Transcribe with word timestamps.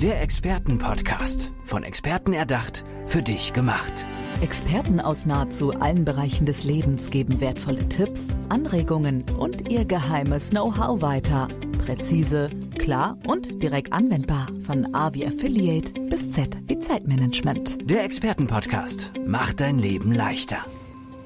Der 0.00 0.22
Expertenpodcast. 0.22 1.52
Von 1.62 1.84
Experten 1.84 2.32
erdacht, 2.32 2.84
für 3.04 3.20
dich 3.20 3.52
gemacht. 3.52 4.06
Experten 4.40 4.98
aus 4.98 5.26
nahezu 5.26 5.72
allen 5.72 6.06
Bereichen 6.06 6.46
des 6.46 6.64
Lebens 6.64 7.10
geben 7.10 7.42
wertvolle 7.42 7.86
Tipps, 7.86 8.28
Anregungen 8.48 9.26
und 9.38 9.68
ihr 9.68 9.84
geheimes 9.84 10.48
Know-how 10.48 11.02
weiter. 11.02 11.48
Präzise, 11.84 12.48
klar 12.78 13.18
und 13.26 13.62
direkt 13.62 13.92
anwendbar. 13.92 14.48
Von 14.62 14.94
A 14.94 15.12
wie 15.12 15.26
Affiliate 15.26 15.92
bis 16.08 16.32
Z 16.32 16.48
wie 16.66 16.78
Zeitmanagement. 16.78 17.76
Der 17.82 18.02
Expertenpodcast 18.02 19.12
macht 19.26 19.60
dein 19.60 19.78
Leben 19.78 20.12
leichter. 20.12 20.64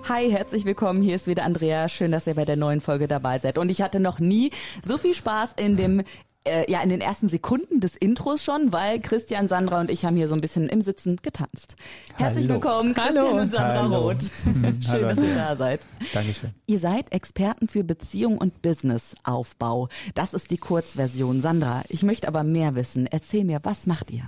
Hi, 0.09 0.29
herzlich 0.29 0.65
willkommen. 0.65 1.01
Hier 1.01 1.15
ist 1.15 1.29
wieder 1.29 1.45
Andrea. 1.45 1.89
Schön, 1.89 2.11
dass 2.11 2.27
ihr 2.27 2.35
bei 2.35 2.45
der 2.45 2.57
neuen 2.57 2.81
Folge 2.81 3.07
dabei 3.07 3.39
seid. 3.39 3.57
Und 3.57 3.69
ich 3.69 3.83
hatte 3.83 4.01
noch 4.01 4.19
nie 4.19 4.51
so 4.85 4.99
viel 4.99 5.15
Spaß 5.15 5.53
in 5.59 5.77
dem 5.77 6.03
äh, 6.45 6.71
ja 6.71 6.83
in 6.83 6.89
den 6.89 7.01
ersten 7.01 7.29
Sekunden 7.29 7.81
des 7.81 7.97
Intros 7.97 8.43
schon, 8.43 8.73
weil 8.73 9.01
Christian, 9.01 9.49
Sandra 9.49 9.81
und 9.81 9.91
ich 9.91 10.05
haben 10.05 10.17
hier 10.17 10.29
so 10.29 10.35
ein 10.35 10.41
bisschen 10.41 10.69
im 10.69 10.81
Sitzen 10.81 11.17
getanzt. 11.23 11.77
Herzlich 12.17 12.49
Hallo. 12.49 12.55
willkommen, 12.55 12.95
Christian 12.95 13.27
Hallo. 13.27 13.41
und 13.41 13.51
Sandra 13.51 13.83
Hallo. 13.83 13.99
Roth. 13.99 14.23
Schön, 14.45 14.81
Hallo, 14.89 15.09
dass 15.09 15.19
ihr 15.19 15.35
da 15.35 15.57
seid. 15.57 15.81
Dankeschön. 16.13 16.51
Ihr 16.67 16.79
seid 16.79 17.13
Experten 17.13 17.69
für 17.69 17.85
Beziehung 17.85 18.39
und 18.39 18.63
Businessaufbau. 18.63 19.89
Das 20.15 20.35
ist 20.35 20.51
die 20.51 20.59
Kurzversion. 20.59 21.41
Sandra, 21.41 21.83
ich 21.89 22.03
möchte 22.03 22.29
aber 22.29 22.45
mehr 22.45 22.77
wissen. 22.77 23.07
Erzähl 23.07 23.45
mir, 23.45 23.61
was 23.63 23.87
macht 23.87 24.11
ihr? 24.11 24.25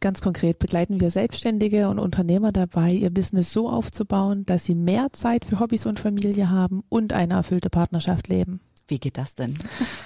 Ganz 0.00 0.20
konkret 0.20 0.58
begleiten 0.58 1.00
wir 1.00 1.10
Selbstständige 1.10 1.88
und 1.88 1.98
Unternehmer 1.98 2.52
dabei, 2.52 2.90
ihr 2.90 3.10
Business 3.10 3.52
so 3.52 3.68
aufzubauen, 3.68 4.44
dass 4.46 4.64
sie 4.64 4.74
mehr 4.74 5.08
Zeit 5.12 5.44
für 5.44 5.58
Hobbys 5.58 5.86
und 5.86 5.98
Familie 5.98 6.50
haben 6.50 6.84
und 6.88 7.12
eine 7.12 7.34
erfüllte 7.34 7.70
Partnerschaft 7.70 8.28
leben. 8.28 8.60
Wie 8.88 8.98
geht 8.98 9.18
das 9.18 9.34
denn? 9.34 9.58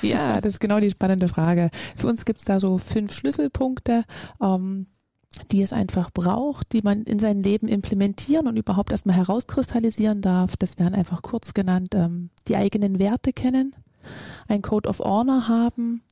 Ja, 0.03 0.41
das 0.41 0.55
ist 0.55 0.61
genau 0.61 0.81
die 0.81 0.91
spannende 0.91 1.29
Frage. 1.29 1.71
Für 1.97 2.07
uns 2.07 2.25
gibt's 2.25 2.45
da 2.45 2.59
so 2.61 2.79
fünf 2.79 3.13
Schlüsselpunkte, 3.13 4.05
ähm, 4.43 4.87
die 5.53 5.63
es 5.63 5.73
einfach 5.73 6.11
braucht, 6.11 6.73
die 6.73 6.83
man 6.83 7.03
in 7.05 7.19
sein 7.19 7.43
Leben 7.43 7.69
implementieren 7.69 8.49
und 8.49 8.57
überhaupt 8.57 8.91
erstmal 8.91 9.17
herauskristallisieren 9.17 10.23
darf. 10.23 10.57
Das 10.57 10.79
wären 10.79 10.95
einfach 10.95 11.23
kurz 11.23 11.55
genannt, 11.55 11.95
ähm, 11.95 12.31
die 12.49 12.57
eigenen 12.57 12.99
Werte 12.99 13.33
kennen, 13.33 13.77
ein 14.49 14.63
Code 14.63 14.89
of 14.89 15.01
Honor 15.01 15.47
haben, 15.49 16.03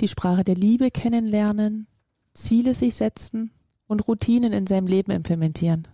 die 0.00 0.08
Sprache 0.08 0.44
der 0.44 0.56
Liebe 0.56 0.90
kennenlernen, 0.90 1.86
Ziele 2.34 2.74
sich 2.74 2.96
setzen 2.96 3.52
und 3.86 4.06
Routinen 4.08 4.52
in 4.52 4.66
seinem 4.66 4.88
Leben 4.88 5.12
implementieren. 5.12 5.88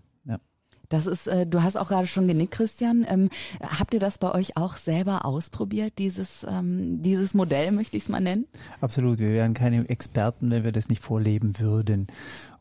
Das 0.93 1.07
ist, 1.07 1.27
äh, 1.27 1.47
du 1.47 1.63
hast 1.63 1.77
auch 1.77 1.89
gerade 1.89 2.07
schon 2.07 2.29
genickt, 2.29 2.53
Christian. 2.53 3.07
Ähm, 3.09 3.31
habt 3.61 3.95
ihr 3.95 4.01
das 4.01 4.19
bei 4.19 4.31
euch 4.31 4.59
auch 4.59 4.77
selber 4.77 5.25
ausprobiert, 5.25 5.95
dieses, 5.99 6.47
ähm, 6.49 7.01
dieses 7.03 7.33
Modell, 7.33 7.73
möchte 7.73 7.97
ich 7.97 8.03
es 8.03 8.09
mal 8.11 8.21
nennen? 8.21 8.47
Absolut. 8.83 9.19
Wir 9.19 9.31
wären 9.31 9.55
keine 9.55 9.89
Experten, 9.89 10.51
wenn 10.51 10.65
wir 10.65 10.73
das 10.73 10.91
nicht 10.91 11.03
vorleben 11.03 11.59
würden. 11.59 12.09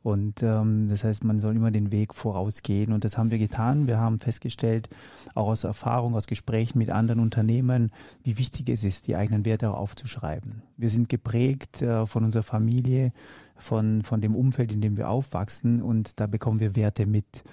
Und 0.02 0.42
ähm, 0.44 0.88
das 0.90 1.04
heißt, 1.04 1.26
man 1.26 1.42
soll 1.42 1.58
immer 1.58 1.72
den 1.72 1.92
Weg 1.92 2.16
vorausgehen. 2.16 2.94
Und 2.94 3.04
das 3.04 3.18
haben 3.18 3.32
wir 3.32 3.38
getan. 3.38 3.88
Wir 3.88 4.00
haben 4.00 4.18
festgestellt, 4.18 4.90
auch 5.36 5.48
aus 5.48 5.66
Erfahrung, 5.66 6.16
aus 6.16 6.26
Gesprächen 6.26 6.80
mit 6.80 6.90
anderen 6.90 7.20
Unternehmen, 7.20 7.92
wie 8.24 8.38
wichtig 8.38 8.70
es 8.70 8.86
ist, 8.86 9.08
die 9.08 9.18
eigenen 9.18 9.44
Werte 9.44 9.70
auch 9.72 9.78
aufzuschreiben. 9.78 10.64
Wir 10.78 10.90
sind 10.90 11.10
geprägt 11.10 11.82
äh, 11.82 12.06
von 12.06 12.24
unserer 12.24 12.44
Familie, 12.44 13.12
von, 13.58 14.04
von 14.04 14.22
dem 14.22 14.36
Umfeld, 14.36 14.72
in 14.72 14.80
dem 14.80 14.96
wir 14.96 15.10
aufwachsen. 15.10 15.82
Und 15.82 16.20
da 16.22 16.28
bekommen 16.28 16.62
wir 16.62 16.78
Werte 16.78 17.06
mit. 17.06 17.44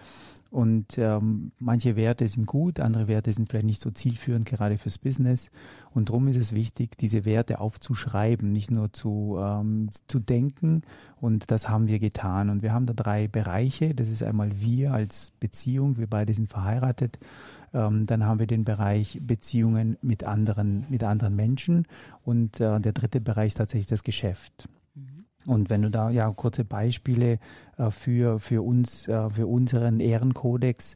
Und 0.50 0.96
ähm, 0.96 1.52
manche 1.58 1.94
Werte 1.94 2.27
sind 2.27 2.46
gut, 2.46 2.80
andere 2.80 3.06
Werte 3.06 3.32
sind 3.32 3.50
vielleicht 3.50 3.66
nicht 3.66 3.82
so 3.82 3.91
zielführend, 3.91 4.46
gerade 4.46 4.78
fürs 4.78 4.98
Business. 4.98 5.50
Und 5.92 6.08
darum 6.08 6.27
ist 6.28 6.38
es 6.38 6.55
wichtig, 6.55 6.96
diese 6.96 7.27
Werte 7.27 7.60
aufzuschreiben, 7.60 8.50
nicht 8.50 8.70
nur 8.70 8.92
zu, 8.92 9.36
ähm, 9.38 9.90
zu 10.06 10.18
denken. 10.18 10.82
Und 11.20 11.50
das 11.50 11.68
haben 11.68 11.86
wir 11.86 11.98
getan. 11.98 12.48
Und 12.48 12.62
wir 12.62 12.72
haben 12.72 12.86
da 12.86 12.94
drei 12.94 13.28
Bereiche. 13.28 13.94
Das 13.94 14.08
ist 14.08 14.22
einmal 14.22 14.60
wir 14.60 14.94
als 14.94 15.32
Beziehung. 15.38 15.98
Wir 15.98 16.06
beide 16.06 16.32
sind 16.32 16.48
verheiratet. 16.48 17.18
Ähm, 17.74 18.06
dann 18.06 18.24
haben 18.24 18.38
wir 18.38 18.46
den 18.46 18.64
Bereich 18.64 19.18
Beziehungen 19.20 19.98
mit 20.00 20.24
anderen, 20.24 20.86
mit 20.89 21.05
anderen 21.05 21.36
Menschen. 21.36 21.86
Und 22.24 22.58
äh, 22.61 22.80
der 22.80 22.92
dritte 22.92 23.20
Bereich 23.20 23.48
ist 23.48 23.58
tatsächlich 23.58 23.86
das 23.86 24.02
Geschäft. 24.02 24.67
Und 25.48 25.70
wenn 25.70 25.81
du 25.81 25.91
da 25.91 26.11
ja 26.11 26.31
kurze 26.31 26.63
Beispiele 26.63 27.39
äh, 27.79 27.91
für, 27.91 28.39
für 28.39 28.63
uns, 28.63 29.09
äh, 29.09 29.31
für 29.31 29.47
unseren 29.47 29.98
Ehrenkodex, 29.98 30.95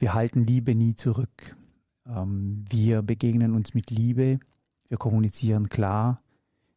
wir 0.00 0.12
halten 0.12 0.44
Liebe 0.44 0.74
nie 0.74 0.96
zurück. 0.96 1.56
Ähm, 2.04 2.64
wir 2.68 3.02
begegnen 3.02 3.54
uns 3.54 3.74
mit 3.74 3.92
Liebe, 3.92 4.40
wir 4.88 4.98
kommunizieren 4.98 5.68
klar, 5.68 6.20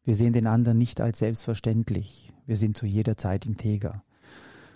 wir 0.04 0.14
sehen 0.14 0.34
den 0.34 0.46
anderen 0.46 0.78
nicht 0.78 1.00
als 1.00 1.18
selbstverständlich, 1.18 2.32
wir 2.46 2.54
sind 2.54 2.76
zu 2.76 2.86
jeder 2.86 3.16
Zeit 3.16 3.44
integer. 3.44 4.04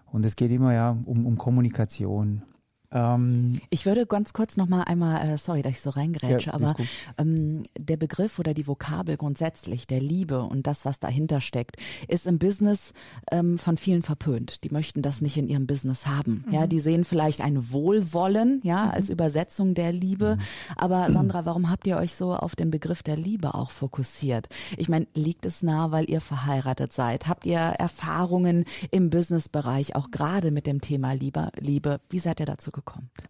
Und 0.07 0.27
es 0.27 0.35
geht 0.35 0.51
immer 0.51 0.75
ja 0.75 0.99
um, 1.05 1.27
um 1.27 1.39
Kommunikation. 1.39 2.43
Ähm, 2.93 3.61
Ich 3.71 3.87
würde 3.87 4.07
ganz 4.07 4.33
kurz 4.33 4.57
noch 4.57 4.69
mal 4.69 4.83
einmal, 4.83 5.29
äh, 5.29 5.39
sorry, 5.39 5.63
dass 5.63 5.73
ich 5.73 5.81
so 5.81 5.91
reingrätsche, 5.91 6.51
Ja, 6.51 6.55
aber 6.55 6.75
ähm, 7.19 7.63
der 7.79 7.97
Begriff 7.97 8.39
oder 8.39 8.53
die 8.55 8.67
Vokabel 8.67 9.17
grundsätzlich 9.17 9.87
der 9.87 10.01
Liebe 10.01 10.43
und 10.43 10.67
das, 10.67 10.85
was 10.85 10.99
dahinter 10.99 11.41
steckt, 11.41 11.77
ist 12.09 12.27
im 12.27 12.39
Business 12.39 12.93
ähm, 13.31 13.59
von 13.59 13.77
vielen 13.77 14.03
verpönt. 14.03 14.65
Die 14.65 14.71
möchten 14.71 15.03
das 15.03 15.21
nicht 15.21 15.37
in 15.37 15.47
ihrem 15.47 15.67
Business 15.67 16.07
haben. 16.07 16.45
Ja, 16.51 16.67
die 16.67 16.81
sehen 16.81 17.05
vielleicht 17.05 17.41
ein 17.41 17.73
Wohlwollen, 17.73 18.61
ja, 18.65 18.91
als 18.91 19.09
Übersetzung 19.09 19.75
der 19.75 19.93
Liebe. 19.93 20.39
Aber 20.77 21.11
Sandra, 21.11 21.45
warum 21.45 21.71
habt 21.71 21.87
ihr 21.87 21.97
euch 21.97 22.15
so 22.15 22.35
auf 22.35 22.57
den 22.57 22.71
Begriff 22.71 23.03
der 23.03 23.17
Liebe 23.17 23.55
auch 23.55 23.71
fokussiert? 23.71 24.49
Ich 24.77 24.89
meine, 24.89 25.07
liegt 25.15 25.47
es 25.47 25.63
nah, 25.63 25.93
weil 25.93 26.11
ihr 26.11 26.21
verheiratet 26.21 26.93
seid? 26.93 27.29
Habt 27.29 27.47
ihr 27.47 27.59
Erfahrungen 27.59 28.65
im 28.91 29.11
Businessbereich 29.11 29.95
auch 29.95 30.11
gerade 30.11 30.51
mit 30.51 30.67
dem 30.67 30.81
Thema 30.81 31.13
Liebe? 31.13 31.51
Liebe? 31.61 32.01
Wie 32.09 32.19
seid 32.19 32.41
ihr 32.41 32.47
dazu 32.47 32.71
gekommen? 32.71 32.80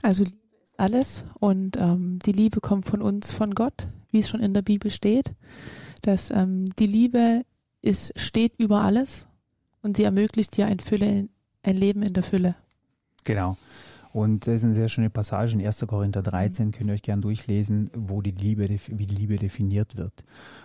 Also 0.03 0.25
Liebe 0.25 0.57
ist 0.65 0.79
alles 0.79 1.25
und 1.39 1.77
ähm, 1.77 2.19
die 2.25 2.33
Liebe 2.33 2.61
kommt 2.61 2.87
von 2.87 3.03
uns, 3.03 3.33
von 3.33 3.55
Gott, 3.55 3.87
wie 4.11 4.21
es 4.21 4.29
schon 4.29 4.41
in 4.41 4.55
der 4.55 4.63
Bibel 4.63 4.91
steht, 4.91 5.35
dass 6.03 6.31
ähm, 6.31 6.67
die 6.79 6.87
Liebe 6.87 7.43
ist, 7.83 8.13
steht 8.19 8.55
über 8.59 8.83
alles 8.83 9.29
und 9.83 9.97
sie 9.97 10.05
ermöglicht 10.05 10.57
dir 10.57 10.67
ein, 10.67 10.81
Fülle, 10.81 11.29
ein 11.63 11.77
Leben 11.77 12.03
in 12.03 12.13
der 12.13 12.23
Fülle. 12.23 12.57
Genau. 13.25 13.57
Und 14.13 14.47
das 14.47 14.57
ist 14.57 14.65
eine 14.65 14.75
sehr 14.75 14.89
schöne 14.89 15.11
Passage 15.11 15.55
in 15.55 15.65
1. 15.65 15.87
Korinther 15.87 16.23
13, 16.23 16.73
könnt 16.73 16.91
ihr 16.91 16.95
euch 16.95 17.03
gern 17.03 17.23
durchlesen, 17.23 17.91
wo 17.95 18.23
die 18.23 18.33
Liebe, 18.33 18.69
wie 18.69 19.07
die 19.07 19.15
Liebe 19.15 19.37
definiert 19.37 19.97
wird. 19.97 20.25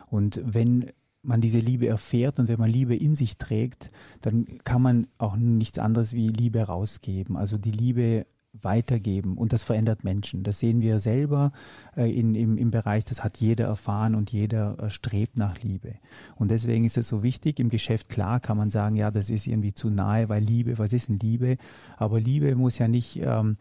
Und 0.10 0.42
wenn 0.44 0.92
man 1.22 1.42
diese 1.42 1.60
Liebe 1.60 1.88
erfährt 1.88 2.40
und 2.40 2.48
wenn 2.48 2.60
man 2.60 2.70
Liebe 2.70 2.96
in 2.96 3.16
sich 3.16 3.38
trägt, 3.38 3.92
dann 4.22 4.46
kann 4.64 4.82
man 4.82 5.08
auch 5.18 5.36
nichts 5.36 5.80
anderes 5.80 6.14
wie 6.14 6.28
Liebe 6.28 6.62
rausgeben. 6.62 7.36
Also 7.36 7.58
die 7.58 7.72
Liebe 7.72 8.26
weitergeben 8.62 9.38
und 9.38 9.54
das 9.54 9.64
verändert 9.64 10.04
Menschen. 10.04 10.44
Das 10.44 10.60
sehen 10.60 10.82
wir 10.82 11.00
selber 11.00 11.52
äh, 11.96 12.12
in, 12.12 12.36
im, 12.36 12.58
im 12.58 12.72
Bereich, 12.72 13.06
das 13.06 13.24
hat 13.24 13.38
jeder 13.38 13.66
erfahren 13.66 14.16
und 14.16 14.32
jeder 14.32 14.78
äh, 14.80 14.90
strebt 14.90 15.38
nach 15.38 15.62
Liebe. 15.62 15.96
Und 16.36 16.52
deswegen 16.52 16.86
ist 16.86 16.98
es 16.98 17.08
so 17.08 17.24
wichtig, 17.24 17.60
im 17.60 17.70
Geschäft 17.70 18.10
klar 18.10 18.40
kann 18.40 18.58
man 18.58 18.72
sagen, 18.72 18.96
ja, 18.96 19.12
das 19.12 19.30
ist 19.30 19.48
irgendwie 19.48 19.74
zu 19.74 19.90
nahe, 19.90 20.30
weil 20.30 20.44
Liebe, 20.44 20.78
was 20.78 20.94
ist 20.94 21.10
denn 21.10 21.20
Liebe? 21.20 21.58
Aber 21.98 22.20
Liebe 22.20 22.56
muss 22.56 22.78
ja 22.78 22.88
nicht 22.88 23.20
ähm, 23.22 23.56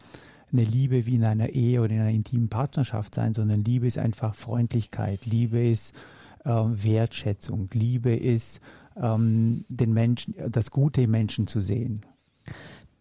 eine 0.51 0.63
Liebe 0.63 1.05
wie 1.05 1.15
in 1.15 1.23
einer 1.23 1.49
Ehe 1.49 1.81
oder 1.81 1.93
in 1.93 2.01
einer 2.01 2.11
intimen 2.11 2.49
Partnerschaft 2.49 3.15
sein, 3.15 3.33
sondern 3.33 3.63
Liebe 3.63 3.87
ist 3.87 3.97
einfach 3.97 4.35
Freundlichkeit, 4.35 5.25
Liebe 5.25 5.67
ist 5.67 5.95
äh, 6.43 6.49
Wertschätzung, 6.49 7.69
Liebe 7.73 8.15
ist 8.15 8.61
ähm, 8.95 9.65
den 9.69 9.93
Menschen, 9.93 10.35
das 10.49 10.71
Gute 10.71 11.01
im 11.01 11.11
Menschen 11.11 11.47
zu 11.47 11.59
sehen. 11.59 12.05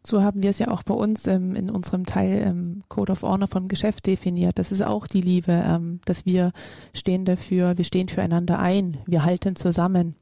So 0.06 0.22
haben 0.22 0.42
wir 0.42 0.50
es 0.50 0.59
ja 0.59 0.69
auch 0.69 0.82
bei 0.82 0.92
uns 0.92 1.26
ähm, 1.26 1.54
in 1.54 1.70
unserem 1.70 2.04
Teil 2.04 2.42
ähm, 2.47 2.82
Code 2.88 3.12
of 3.12 3.22
Honor 3.22 3.48
vom 3.48 3.69
Geschäft 3.69 4.06
definiert. 4.06 4.59
Das 4.59 4.70
ist 4.70 4.82
auch 4.82 5.06
die 5.06 5.22
Liebe, 5.22 5.53
ähm, 5.53 6.00
dass 6.04 6.26
wir 6.26 6.53
stehen 6.92 7.25
dafür, 7.25 7.78
wir 7.78 7.84
stehen 7.84 8.09
füreinander 8.09 8.59
ein, 8.59 8.98
wir 9.06 9.25
halten 9.25 9.56
zusammen, 9.56 10.14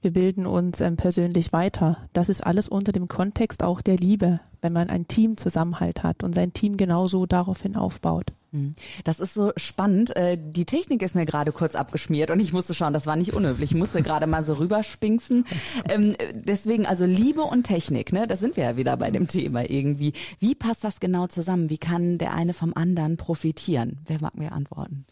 wir 0.00 0.12
bilden 0.12 0.46
uns 0.46 0.80
ähm, 0.80 0.96
persönlich 0.96 1.52
weiter. 1.52 1.98
Das 2.12 2.28
ist 2.28 2.44
alles 2.44 2.68
unter 2.68 2.90
dem 2.90 3.06
Kontext 3.06 3.62
auch 3.62 3.82
der 3.82 3.96
Liebe, 3.96 4.40
wenn 4.62 4.72
man 4.72 4.88
ein 4.88 5.06
Teamzusammenhalt 5.06 6.02
hat 6.02 6.22
und 6.22 6.34
sein 6.34 6.52
Team 6.52 6.76
genauso 6.76 7.26
daraufhin 7.26 7.76
aufbaut. 7.76 8.32
Hm. 8.52 8.74
Das 9.04 9.18
ist 9.18 9.34
so 9.34 9.52
spannend. 9.56 10.14
Äh, 10.14 10.38
Die 10.38 10.66
Technik 10.66 11.02
ist 11.02 11.14
mir 11.14 11.26
gerade 11.26 11.52
kurz 11.52 11.74
abgeschmiert 11.74 12.30
und 12.30 12.38
ich 12.38 12.52
musste 12.52 12.74
schauen, 12.74 12.92
das 12.92 13.06
war 13.06 13.16
nicht 13.16 13.34
unhöflich. 13.34 13.72
Ich 13.72 13.76
musste 13.76 14.02
gerade 14.02 14.26
mal 14.26 14.44
so 14.44 14.54
rüberspinksen. 14.54 15.44
Ähm, 15.88 16.14
Deswegen, 16.34 16.86
also 16.86 17.04
Liebe 17.04 17.42
und 17.42 17.64
Technik, 17.64 18.12
ne, 18.12 18.26
da 18.26 18.36
sind 18.36 18.56
wir 18.56 18.64
ja 18.64 18.76
wieder 18.76 18.96
bei 18.96 19.10
dem 19.10 19.26
Thema 19.26 19.68
irgendwie. 19.68 20.12
Wie 20.38 20.54
passt 20.54 20.84
das 20.84 21.00
genau 21.00 21.26
zusammen? 21.26 21.70
Wie 21.70 21.78
kann 21.78 22.18
der 22.18 22.34
eine 22.34 22.52
vom 22.52 22.72
anderen 22.74 23.16
profitieren? 23.16 23.98
Wer 24.06 24.20
mag 24.20 24.36
mir 24.36 24.52
antworten? 24.52 25.06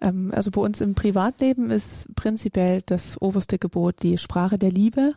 Ähm, 0.00 0.30
also 0.32 0.50
bei 0.50 0.60
uns 0.60 0.80
im 0.80 0.94
Privatleben 0.94 1.70
ist 1.70 2.14
prinzipiell 2.14 2.80
das 2.86 3.20
oberste 3.20 3.58
Gebot 3.58 4.02
die 4.02 4.18
Sprache 4.18 4.56
der 4.58 4.70
Liebe. 4.70 5.14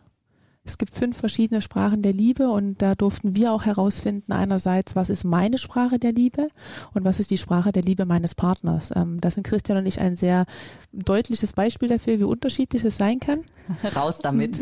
Es 0.68 0.78
gibt 0.78 0.94
fünf 0.94 1.18
verschiedene 1.18 1.62
Sprachen 1.62 2.02
der 2.02 2.12
Liebe 2.12 2.50
und 2.50 2.82
da 2.82 2.94
durften 2.94 3.36
wir 3.36 3.54
auch 3.54 3.64
herausfinden, 3.64 4.34
einerseits, 4.34 4.96
was 4.96 5.10
ist 5.10 5.24
meine 5.24 5.58
Sprache 5.58 5.98
der 5.98 6.12
Liebe 6.12 6.50
und 6.94 7.06
was 7.06 7.22
ist 7.22 7.32
die 7.32 7.38
Sprache 7.38 7.72
der 7.72 7.84
Liebe 7.84 8.06
meines 8.06 8.36
Partners. 8.36 8.92
Ähm, 8.94 9.20
das 9.22 9.36
sind 9.36 9.48
Christian 9.48 9.78
und 9.78 9.86
ich 9.86 10.02
ein 10.02 10.18
sehr 10.18 10.46
deutliches 10.92 11.54
Beispiel 11.54 11.88
dafür, 11.88 12.20
wie 12.20 12.26
unterschiedlich 12.26 12.84
es 12.84 12.98
sein 12.98 13.20
kann. 13.20 13.40
Raus 13.96 14.20
damit. 14.22 14.60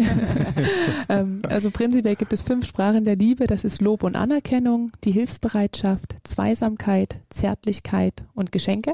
ähm, 1.10 1.42
also 1.50 1.72
prinzipiell 1.72 2.16
gibt 2.16 2.34
es 2.34 2.42
fünf 2.42 2.66
Sprachen 2.68 3.04
der 3.04 3.16
Liebe. 3.16 3.48
Das 3.48 3.63
ist 3.63 3.81
Lob 3.81 4.04
und 4.04 4.16
Anerkennung, 4.16 4.92
die 5.04 5.12
Hilfsbereitschaft, 5.12 6.16
Zweisamkeit, 6.24 7.16
Zärtlichkeit 7.31 8.24
und 8.36 8.52
Geschenke. 8.52 8.94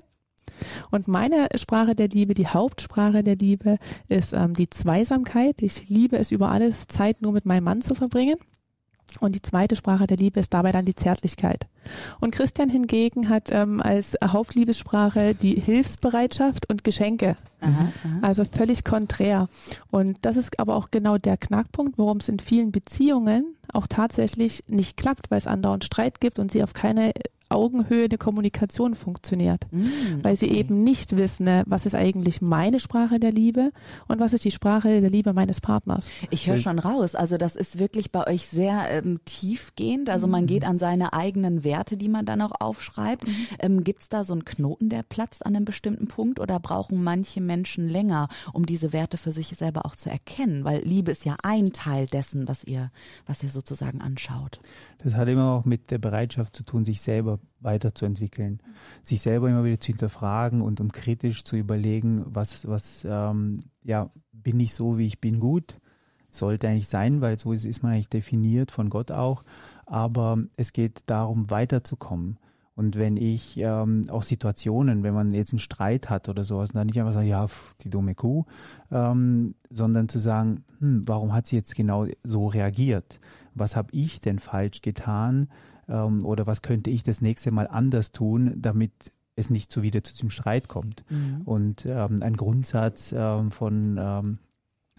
Und 0.92 1.08
meine 1.08 1.48
Sprache 1.56 1.96
der 1.96 2.10
Liebe, 2.10 2.34
die 2.34 2.48
Hauptsprache 2.48 3.24
der 3.24 3.36
Liebe, 3.36 3.78
ist 4.08 4.34
ähm, 4.34 4.54
die 4.54 4.70
Zweisamkeit. 4.70 5.62
Ich 5.62 5.90
liebe 5.90 6.18
es 6.18 6.32
über 6.32 6.50
alles, 6.50 6.88
Zeit 6.88 7.22
nur 7.22 7.32
mit 7.32 7.46
meinem 7.46 7.64
Mann 7.64 7.82
zu 7.82 7.96
verbringen. 7.96 8.38
Und 9.20 9.36
die 9.36 9.42
zweite 9.42 9.76
Sprache 9.76 10.08
der 10.08 10.18
Liebe 10.18 10.40
ist 10.40 10.54
dabei 10.54 10.72
dann 10.72 10.86
die 10.86 10.96
Zärtlichkeit. 10.96 11.68
Und 12.20 12.32
Christian 12.32 12.70
hingegen 12.70 13.28
hat 13.28 13.50
ähm, 13.52 13.82
als 13.82 14.16
Hauptliebessprache 14.24 15.36
die 15.36 15.60
Hilfsbereitschaft 15.60 16.70
und 16.70 16.84
Geschenke. 16.84 17.36
Aha, 17.60 17.92
aha. 18.04 18.20
Also 18.22 18.46
völlig 18.46 18.86
konträr. 18.86 19.50
Und 19.90 20.20
das 20.22 20.38
ist 20.38 20.60
aber 20.60 20.76
auch 20.76 20.92
genau 20.92 21.18
der 21.18 21.36
Knackpunkt, 21.36 21.98
warum 21.98 22.18
es 22.18 22.30
in 22.30 22.40
vielen 22.40 22.72
Beziehungen 22.72 23.56
auch 23.74 23.88
tatsächlich 23.88 24.64
nicht 24.68 24.96
klappt, 24.96 25.30
weil 25.30 25.40
es 25.40 25.48
andauernd 25.48 25.84
Streit 25.84 26.22
gibt 26.22 26.40
und 26.40 26.52
sie 26.52 26.64
auf 26.64 26.74
keine 26.74 27.12
Augenhöhe 27.52 28.10
der 28.10 28.18
Kommunikation 28.18 28.96
funktioniert, 28.96 29.68
mm, 29.72 30.24
weil 30.24 30.36
sie 30.36 30.48
eben 30.48 30.84
nicht 30.84 31.16
wissen, 31.18 31.46
ne, 31.46 31.64
was 31.68 31.86
ist 31.86 31.96
eigentlich 31.96 32.42
meine 32.42 32.80
Sprache 32.80 33.20
der 33.20 33.32
Liebe 33.32 33.72
und 34.08 34.20
was 34.20 34.34
ist 34.34 34.46
die 34.46 34.52
Sprache 34.52 35.02
der 35.02 35.10
Liebe 35.10 35.34
meines 35.34 35.62
Partners. 35.62 36.10
Ich 36.30 36.48
höre 36.48 36.58
schon 36.58 36.80
raus, 36.80 37.16
also 37.16 37.38
das 37.38 37.56
ist 37.56 37.80
wirklich 37.80 38.12
bei 38.12 38.28
euch 38.28 38.48
sehr 38.48 38.90
ähm, 38.90 39.20
tiefgehend, 39.26 40.10
also 40.10 40.28
man 40.28 40.46
geht 40.46 40.66
an 40.66 40.78
seine 40.78 41.14
eigenen 41.14 41.64
Werte, 41.64 41.98
die 41.98 42.10
man 42.10 42.26
dann 42.26 42.42
auch 42.42 42.54
aufschreibt. 42.60 43.28
Mhm. 43.28 43.36
Ähm, 43.60 43.84
Gibt 43.84 44.04
es 44.04 44.10
da 44.10 44.24
so 44.24 44.34
einen 44.34 44.46
Knoten, 44.46 44.90
der 44.90 45.04
platzt 45.04 45.46
an 45.46 45.56
einem 45.56 45.66
bestimmten 45.66 46.08
Punkt 46.08 46.40
oder 46.40 46.60
brauchen 46.60 47.04
manche 47.04 47.42
Menschen 47.42 47.88
länger, 47.88 48.28
um 48.54 48.66
diese 48.66 48.94
Werte 48.94 49.18
für 49.18 49.32
sich 49.32 49.48
selber 49.50 49.86
auch 49.86 49.96
zu 49.96 50.10
erkennen? 50.10 50.64
Weil 50.64 50.82
Liebe 50.84 51.12
ist 51.12 51.26
ja 51.26 51.36
ein 51.44 51.74
Teil 51.74 52.08
dessen, 52.08 52.48
was 52.48 52.64
ihr, 52.64 52.92
was 53.26 53.44
ihr 53.44 53.50
sozusagen 53.50 54.02
anschaut. 54.02 54.60
Das 55.04 55.16
hat 55.16 55.28
immer 55.28 55.52
auch 55.52 55.66
mit 55.66 55.92
der 55.92 55.98
Bereitschaft 55.98 56.56
zu 56.56 56.64
tun, 56.64 56.86
sich 56.86 57.02
selber 57.02 57.40
weiterzuentwickeln, 57.60 58.62
sich 59.04 59.22
selber 59.22 59.50
immer 59.50 59.64
wieder 59.64 59.80
zu 59.80 59.88
hinterfragen 59.88 60.62
und, 60.62 60.82
und 60.82 60.94
kritisch 60.94 61.44
zu 61.44 61.56
überlegen, 61.56 62.24
was, 62.26 62.68
was, 62.68 63.06
ähm, 63.08 63.64
ja, 63.84 64.10
bin 64.32 64.60
ich 64.60 64.74
so, 64.74 64.98
wie 64.98 65.06
ich 65.06 65.20
bin, 65.20 65.40
gut? 65.40 65.80
Sollte 66.30 66.68
eigentlich 66.68 66.88
sein, 66.88 67.22
weil 67.22 67.38
so 67.38 67.52
ist, 67.52 67.66
ist 67.66 67.84
man 67.84 67.94
eigentlich 67.94 68.10
definiert 68.10 68.72
von 68.72 68.90
Gott 68.90 69.12
auch. 69.12 69.44
Aber 69.86 70.38
es 70.56 70.72
geht 70.74 71.04
darum, 71.08 71.50
weiterzukommen. 71.50 72.38
Und 72.74 72.98
wenn 72.98 73.18
ich 73.18 73.58
ähm, 73.58 74.04
auch 74.10 74.24
Situationen, 74.24 75.04
wenn 75.04 75.14
man 75.14 75.34
jetzt 75.34 75.52
einen 75.52 75.60
Streit 75.60 76.10
hat 76.10 76.30
oder 76.30 76.46
sowas, 76.46 76.72
dann 76.72 76.88
nicht 76.88 77.00
einfach 77.00 77.14
sagen, 77.14 77.28
ja, 77.28 77.46
die 77.82 77.90
dumme 77.90 78.16
Kuh, 78.16 78.46
ähm, 78.92 79.56
sondern 79.70 80.08
zu 80.08 80.20
sagen, 80.20 80.64
hm, 80.80 81.02
warum 81.06 81.34
hat 81.34 81.48
sie 81.48 81.58
jetzt 81.58 81.76
genau 81.76 82.08
so 82.24 82.48
reagiert? 82.48 83.20
Was 83.54 83.76
habe 83.76 83.90
ich 83.92 84.22
denn 84.22 84.40
falsch 84.40 84.82
getan? 84.82 85.50
Ähm, 85.88 86.26
oder 86.26 86.48
was 86.48 86.62
könnte 86.62 86.90
ich 86.90 87.04
das 87.04 87.22
nächste 87.22 87.52
Mal 87.52 87.68
anders 87.68 88.12
tun, 88.12 88.54
damit 88.58 88.92
es 89.36 89.50
nicht 89.50 89.72
so 89.72 89.82
wieder 89.82 90.04
zu 90.04 90.14
diesem 90.14 90.30
Streit 90.30 90.68
kommt? 90.68 91.04
Mhm. 91.10 91.42
Und 91.46 91.86
ähm, 91.86 92.18
ein 92.22 92.36
Grundsatz 92.36 93.14
ähm, 93.16 93.52
von 93.52 93.98
ähm, 94.00 94.40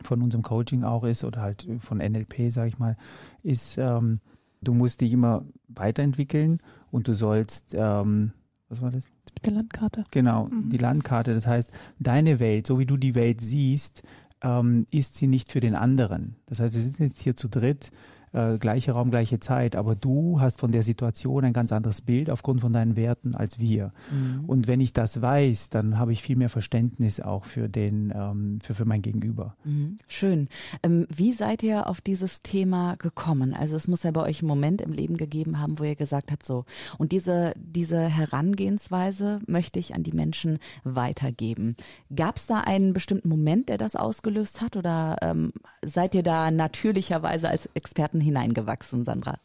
von 0.07 0.23
unserem 0.23 0.43
Coaching 0.43 0.85
auch 0.85 1.05
ist 1.05 1.25
oder 1.25 1.41
halt 1.43 1.67
von 1.81 1.99
NLP, 1.99 2.51
sage 2.51 2.69
ich 2.69 2.79
mal, 2.79 2.97
ist, 3.43 3.79
ähm, 3.79 4.21
du 4.61 4.75
musst 4.75 5.01
dich 5.01 5.13
immer 5.13 5.45
weiterentwickeln 5.69 6.61
und 6.91 7.09
du 7.09 7.15
sollst, 7.15 7.75
ähm, 7.75 8.33
was 8.69 8.81
war 8.81 8.91
das? 8.91 9.05
Mit 9.35 9.47
der 9.47 9.53
Landkarte. 9.53 10.05
Genau, 10.11 10.47
mhm. 10.47 10.71
die 10.71 10.79
Landkarte. 10.79 11.35
Das 11.35 11.47
heißt, 11.47 11.71
deine 11.99 12.41
Welt, 12.41 12.67
so 12.67 12.79
wie 12.79 12.87
du 12.87 12.97
die 12.97 13.15
Welt 13.15 13.41
siehst, 13.41 14.03
ähm, 14.43 14.87
ist 14.91 15.17
sie 15.17 15.27
nicht 15.27 15.51
für 15.51 15.61
den 15.61 15.75
anderen. 15.75 16.37
Das 16.47 16.61
heißt, 16.61 16.75
wir 16.75 16.81
sind 16.81 16.99
jetzt 16.99 17.21
hier 17.21 17.37
zu 17.37 17.49
dritt 17.49 17.91
äh, 18.33 18.59
gleicher 18.59 18.95
Raum, 18.95 19.11
gleiche 19.11 19.41
Zeit, 19.41 19.77
aber 19.77 19.95
du 19.95 20.41
hast 20.41 20.61
von 20.61 20.73
der 20.73 20.83
Situation 20.83 21.45
ein 21.45 21.53
ganz 21.53 21.73
anderes 21.73 22.01
Bild 22.01 22.31
aufgrund 22.31 22.61
von 22.61 22.73
deinen 22.73 22.97
Werten 22.97 23.35
als 23.35 23.61
wir. 23.61 23.93
Mhm. 24.11 24.45
Und 24.47 24.69
wenn 24.69 24.81
ich 24.81 24.93
das 24.93 25.21
weiß, 25.21 25.71
dann 25.71 25.99
habe 25.99 26.13
ich 26.13 26.23
viel 26.23 26.37
mehr 26.37 26.49
Verständnis 26.49 27.21
auch 27.21 27.45
für 27.45 27.69
den, 27.69 28.13
ähm, 28.15 28.59
für, 28.63 28.75
für 28.75 28.85
mein 28.85 29.03
Gegenüber. 29.03 29.57
Mhm. 29.65 29.99
Schön. 30.09 30.49
Ähm, 30.83 31.07
wie 31.15 31.33
seid 31.33 31.63
ihr 31.63 31.87
auf 31.87 32.01
dieses 32.01 32.43
Thema 32.43 32.97
gekommen? 32.97 33.55
Also 33.55 33.77
es 33.77 33.89
muss 33.89 34.03
ja 34.03 34.11
bei 34.11 34.23
euch 34.23 34.41
einen 34.41 34.49
Moment 34.49 34.81
im 34.81 34.93
Leben 34.93 35.17
gegeben 35.17 35.61
haben, 35.61 35.79
wo 35.79 35.85
ihr 35.85 35.97
gesagt 35.97 36.33
habt, 36.33 36.47
so, 36.47 36.65
und 36.99 37.13
diese, 37.13 37.53
diese 37.57 38.01
Herangehensweise 38.01 39.41
möchte 39.47 39.79
ich 39.79 39.95
an 39.95 40.03
die 40.03 40.13
Menschen 40.13 40.59
weitergeben. 40.85 41.77
Gab 42.15 42.37
es 42.37 42.47
da 42.47 42.61
einen 42.61 42.93
bestimmten 42.93 43.29
Moment, 43.29 43.69
der 43.69 43.79
das 43.79 43.97
ausgelöst 43.97 44.61
hat? 44.61 44.77
Oder 44.77 45.17
ähm, 45.21 45.53
seid 45.85 46.15
ihr 46.15 46.23
da 46.23 46.51
natürlicherweise 46.51 47.49
als 47.49 47.69
Experten 47.75 48.22
hineingewachsen, 48.23 49.05
Sandra? 49.05 49.39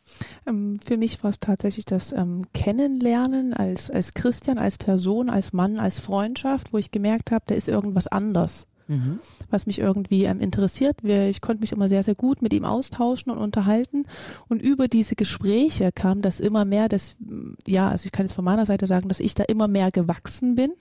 Ähm, 0.46 0.80
für 0.84 0.98
mich 0.98 1.24
war 1.24 1.32
es 1.32 1.40
tatsächlich 1.40 1.86
das 1.86 2.12
ähm, 2.12 2.46
Kennenlernen 2.54 3.54
als, 3.54 3.90
als 3.92 4.14
Christian, 4.14 4.58
als 4.58 4.78
Person, 4.78 5.30
als 5.30 5.54
Mann, 5.54 5.80
als 5.80 6.00
Freundschaft, 6.00 6.74
wo 6.74 6.78
ich 6.78 6.92
gemerkt 6.92 7.32
habe, 7.32 7.44
da 7.48 7.56
ist 7.56 7.68
irgendwas 7.68 8.08
anders. 8.08 8.68
Mhm. 8.88 9.20
was 9.50 9.68
mich 9.68 9.80
irgendwie 9.80 10.24
ähm, 10.24 10.40
interessiert. 10.40 11.04
Wir, 11.04 11.30
ich 11.30 11.42
konnte 11.42 11.62
mich 11.62 11.74
immer 11.74 11.90
sehr, 11.90 12.04
sehr 12.04 12.16
gut 12.16 12.42
mit 12.42 12.54
ihm 12.54 12.64
austauschen 12.64 13.32
und 13.32 13.38
unterhalten. 13.38 14.06
Und 14.48 14.62
über 14.62 14.88
diese 14.88 15.16
Gespräche 15.16 15.92
kam 15.92 16.22
das 16.22 16.40
immer 16.40 16.64
mehr, 16.64 16.88
dass, 16.88 17.18
ja, 17.66 17.90
also 17.90 18.06
ich 18.06 18.12
kann 18.12 18.26
jetzt 18.26 18.36
von 18.36 18.46
meiner 18.46 18.66
Seite 18.66 18.88
sagen, 18.88 19.10
dass 19.10 19.20
ich 19.20 19.34
da 19.34 19.44
immer 19.44 19.68
mehr 19.68 19.92
gewachsen 19.92 20.56
bin 20.56 20.72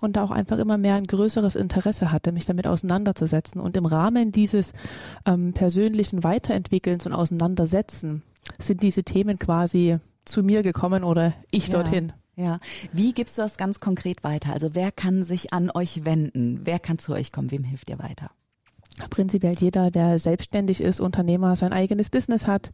und 0.00 0.16
da 0.16 0.24
auch 0.24 0.30
einfach 0.30 0.58
immer 0.58 0.78
mehr 0.78 0.94
ein 0.94 1.06
größeres 1.06 1.56
Interesse 1.56 2.12
hatte, 2.12 2.32
mich 2.32 2.46
damit 2.46 2.66
auseinanderzusetzen. 2.66 3.60
Und 3.60 3.76
im 3.76 3.86
Rahmen 3.86 4.30
dieses 4.30 4.72
ähm, 5.26 5.52
persönlichen 5.52 6.22
Weiterentwickelns 6.22 7.06
und 7.06 7.12
Auseinandersetzen 7.12 8.22
sind 8.58 8.82
diese 8.82 9.02
Themen 9.02 9.38
quasi 9.38 9.98
zu 10.24 10.42
mir 10.42 10.62
gekommen 10.62 11.04
oder 11.04 11.34
ich 11.50 11.68
ja. 11.68 11.74
dorthin. 11.74 12.12
Ja, 12.40 12.58
wie 12.94 13.12
gibst 13.12 13.36
du 13.36 13.42
das 13.42 13.58
ganz 13.58 13.80
konkret 13.80 14.24
weiter? 14.24 14.54
Also 14.54 14.74
wer 14.74 14.90
kann 14.92 15.24
sich 15.24 15.52
an 15.52 15.70
euch 15.70 16.06
wenden? 16.06 16.60
Wer 16.64 16.78
kann 16.78 16.98
zu 16.98 17.12
euch 17.12 17.32
kommen? 17.32 17.50
Wem 17.50 17.64
hilft 17.64 17.90
ihr 17.90 17.98
weiter? 17.98 18.30
Prinzipiell 19.08 19.54
jeder, 19.58 19.90
der 19.90 20.18
selbstständig 20.18 20.82
ist, 20.82 21.00
Unternehmer, 21.00 21.56
sein 21.56 21.72
eigenes 21.72 22.10
Business 22.10 22.46
hat 22.46 22.72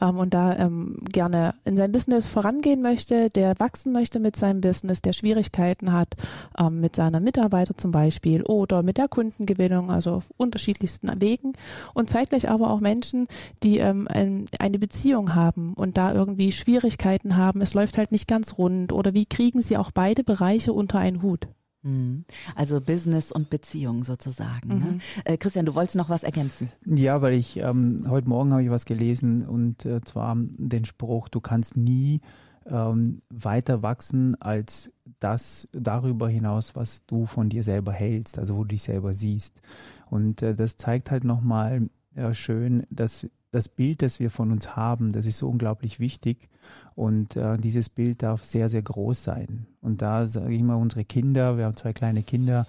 ähm, 0.00 0.18
und 0.18 0.32
da 0.34 0.56
ähm, 0.56 0.98
gerne 1.12 1.54
in 1.64 1.76
sein 1.76 1.92
Business 1.92 2.26
vorangehen 2.26 2.82
möchte, 2.82 3.28
der 3.30 3.54
wachsen 3.58 3.92
möchte 3.92 4.20
mit 4.20 4.36
seinem 4.36 4.60
Business, 4.60 5.02
der 5.02 5.12
Schwierigkeiten 5.12 5.92
hat 5.92 6.14
ähm, 6.58 6.80
mit 6.80 6.96
seiner 6.96 7.20
Mitarbeiter 7.20 7.76
zum 7.76 7.90
Beispiel 7.90 8.42
oder 8.42 8.82
mit 8.82 8.96
der 8.96 9.08
Kundengewinnung, 9.08 9.90
also 9.90 10.12
auf 10.12 10.32
unterschiedlichsten 10.36 11.10
Wegen 11.20 11.52
und 11.94 12.08
zeitgleich 12.08 12.48
aber 12.48 12.70
auch 12.70 12.80
Menschen, 12.80 13.26
die 13.62 13.78
ähm, 13.78 14.08
ein, 14.08 14.46
eine 14.58 14.78
Beziehung 14.78 15.34
haben 15.34 15.74
und 15.74 15.96
da 15.96 16.14
irgendwie 16.14 16.52
Schwierigkeiten 16.52 17.36
haben, 17.36 17.60
es 17.60 17.74
läuft 17.74 17.98
halt 17.98 18.12
nicht 18.12 18.28
ganz 18.28 18.58
rund 18.58 18.92
oder 18.92 19.14
wie 19.14 19.26
kriegen 19.26 19.62
sie 19.62 19.76
auch 19.76 19.90
beide 19.90 20.24
Bereiche 20.24 20.72
unter 20.72 20.98
einen 20.98 21.22
Hut? 21.22 21.48
Mhm. 21.86 22.24
Also 22.54 22.80
Business 22.80 23.30
und 23.30 23.48
Beziehung 23.48 24.04
sozusagen. 24.04 24.68
Ne? 24.68 24.74
Mhm. 24.74 24.80
Ne? 24.80 24.98
Äh, 25.24 25.36
Christian, 25.36 25.66
du 25.66 25.74
wolltest 25.74 25.96
noch 25.96 26.10
was 26.10 26.24
ergänzen? 26.24 26.70
Ja, 26.84 27.22
weil 27.22 27.34
ich 27.34 27.58
ähm, 27.58 28.04
heute 28.08 28.28
Morgen 28.28 28.52
habe 28.52 28.64
ich 28.64 28.70
was 28.70 28.84
gelesen 28.84 29.46
und 29.46 29.86
äh, 29.86 30.00
zwar 30.02 30.36
den 30.36 30.84
Spruch: 30.84 31.28
Du 31.28 31.40
kannst 31.40 31.76
nie 31.76 32.20
ähm, 32.66 33.22
weiter 33.30 33.82
wachsen 33.82 34.34
als 34.40 34.90
das 35.20 35.68
darüber 35.72 36.28
hinaus, 36.28 36.74
was 36.74 37.06
du 37.06 37.26
von 37.26 37.48
dir 37.48 37.62
selber 37.62 37.92
hältst, 37.92 38.38
also 38.38 38.56
wo 38.56 38.62
du 38.64 38.68
dich 38.68 38.82
selber 38.82 39.14
siehst. 39.14 39.62
Und 40.10 40.42
äh, 40.42 40.54
das 40.54 40.76
zeigt 40.76 41.10
halt 41.10 41.24
nochmal 41.24 41.88
äh, 42.16 42.34
schön, 42.34 42.84
dass 42.90 43.26
das 43.56 43.68
Bild, 43.70 44.02
das 44.02 44.20
wir 44.20 44.30
von 44.30 44.52
uns 44.52 44.76
haben, 44.76 45.12
das 45.12 45.24
ist 45.24 45.38
so 45.38 45.48
unglaublich 45.48 45.98
wichtig 45.98 46.50
und 46.94 47.36
äh, 47.36 47.56
dieses 47.56 47.88
Bild 47.88 48.22
darf 48.22 48.44
sehr, 48.44 48.68
sehr 48.68 48.82
groß 48.82 49.24
sein. 49.24 49.66
Und 49.80 50.02
da 50.02 50.26
sage 50.26 50.52
ich 50.52 50.62
mal, 50.62 50.74
unsere 50.74 51.04
Kinder, 51.04 51.56
wir 51.56 51.64
haben 51.64 51.76
zwei 51.76 51.94
kleine 51.94 52.22
Kinder, 52.22 52.66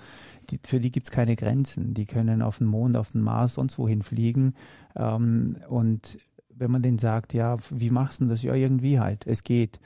die, 0.49 0.59
für 0.63 0.79
die 0.79 0.89
gibt 0.89 1.05
es 1.05 1.11
keine 1.11 1.35
Grenzen. 1.35 1.93
Die 1.93 2.05
können 2.05 2.41
auf 2.41 2.59
den 2.59 2.67
Mond, 2.67 2.95
auf 2.95 3.09
den 3.09 3.21
Mars, 3.21 3.55
sonst 3.55 3.77
wohin 3.77 4.01
fliegen. 4.01 4.55
Ähm, 4.95 5.57
und 5.67 6.19
wenn 6.49 6.71
man 6.71 6.81
denen 6.81 6.99
sagt, 6.99 7.33
ja, 7.33 7.57
wie 7.69 7.89
machst 7.89 8.21
du 8.21 8.25
das? 8.25 8.41
Ja, 8.41 8.53
irgendwie 8.53 8.99
halt, 8.99 9.27
es 9.27 9.43
geht. 9.43 9.81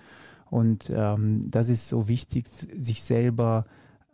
Und 0.52 0.92
ähm, 0.94 1.50
das 1.50 1.68
ist 1.70 1.90
so 1.90 2.08
wichtig, 2.08 2.46
sich 2.78 3.02
selber 3.02 3.66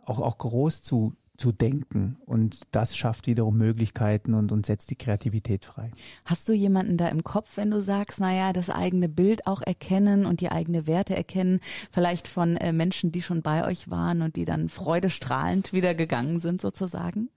auch, 0.06 0.20
auch 0.20 0.38
groß 0.38 0.82
zu 0.82 1.12
zu 1.38 1.52
denken. 1.52 2.18
Und 2.26 2.60
das 2.72 2.96
schafft 2.96 3.26
wiederum 3.26 3.56
Möglichkeiten 3.56 4.34
und, 4.34 4.52
und 4.52 4.66
setzt 4.66 4.90
die 4.90 4.96
Kreativität 4.96 5.64
frei. 5.64 5.90
Hast 6.26 6.48
du 6.48 6.52
jemanden 6.52 6.96
da 6.96 7.08
im 7.08 7.24
Kopf, 7.24 7.56
wenn 7.56 7.70
du 7.70 7.80
sagst, 7.80 8.20
naja, 8.20 8.52
das 8.52 8.68
eigene 8.68 9.08
Bild 9.08 9.46
auch 9.46 9.62
erkennen 9.62 10.26
und 10.26 10.40
die 10.40 10.50
eigene 10.50 10.86
Werte 10.86 11.16
erkennen, 11.16 11.60
vielleicht 11.92 12.28
von 12.28 12.56
äh, 12.56 12.72
Menschen, 12.72 13.12
die 13.12 13.22
schon 13.22 13.42
bei 13.42 13.64
euch 13.64 13.88
waren 13.88 14.20
und 14.20 14.36
die 14.36 14.44
dann 14.44 14.68
freudestrahlend 14.68 15.72
wieder 15.72 15.94
gegangen 15.94 16.40
sind 16.40 16.60
sozusagen? 16.60 17.28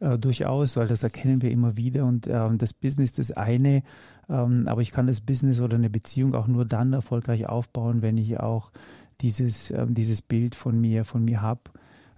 Äh, 0.00 0.18
durchaus, 0.18 0.76
weil 0.76 0.88
das 0.88 1.04
erkennen 1.04 1.40
wir 1.40 1.52
immer 1.52 1.76
wieder 1.76 2.06
und 2.06 2.26
ähm, 2.26 2.58
das 2.58 2.74
Business 2.74 3.12
das 3.12 3.30
eine, 3.30 3.84
ähm, 4.28 4.66
aber 4.66 4.80
ich 4.80 4.90
kann 4.90 5.06
das 5.06 5.20
Business 5.20 5.60
oder 5.60 5.76
eine 5.76 5.90
Beziehung 5.90 6.34
auch 6.34 6.48
nur 6.48 6.64
dann 6.64 6.92
erfolgreich 6.92 7.48
aufbauen, 7.48 8.02
wenn 8.02 8.18
ich 8.18 8.40
auch 8.40 8.72
dieses, 9.20 9.70
ähm, 9.70 9.94
dieses 9.94 10.20
Bild 10.20 10.56
von 10.56 10.80
mir, 10.80 11.04
von 11.04 11.24
mir 11.24 11.42
habe, 11.42 11.60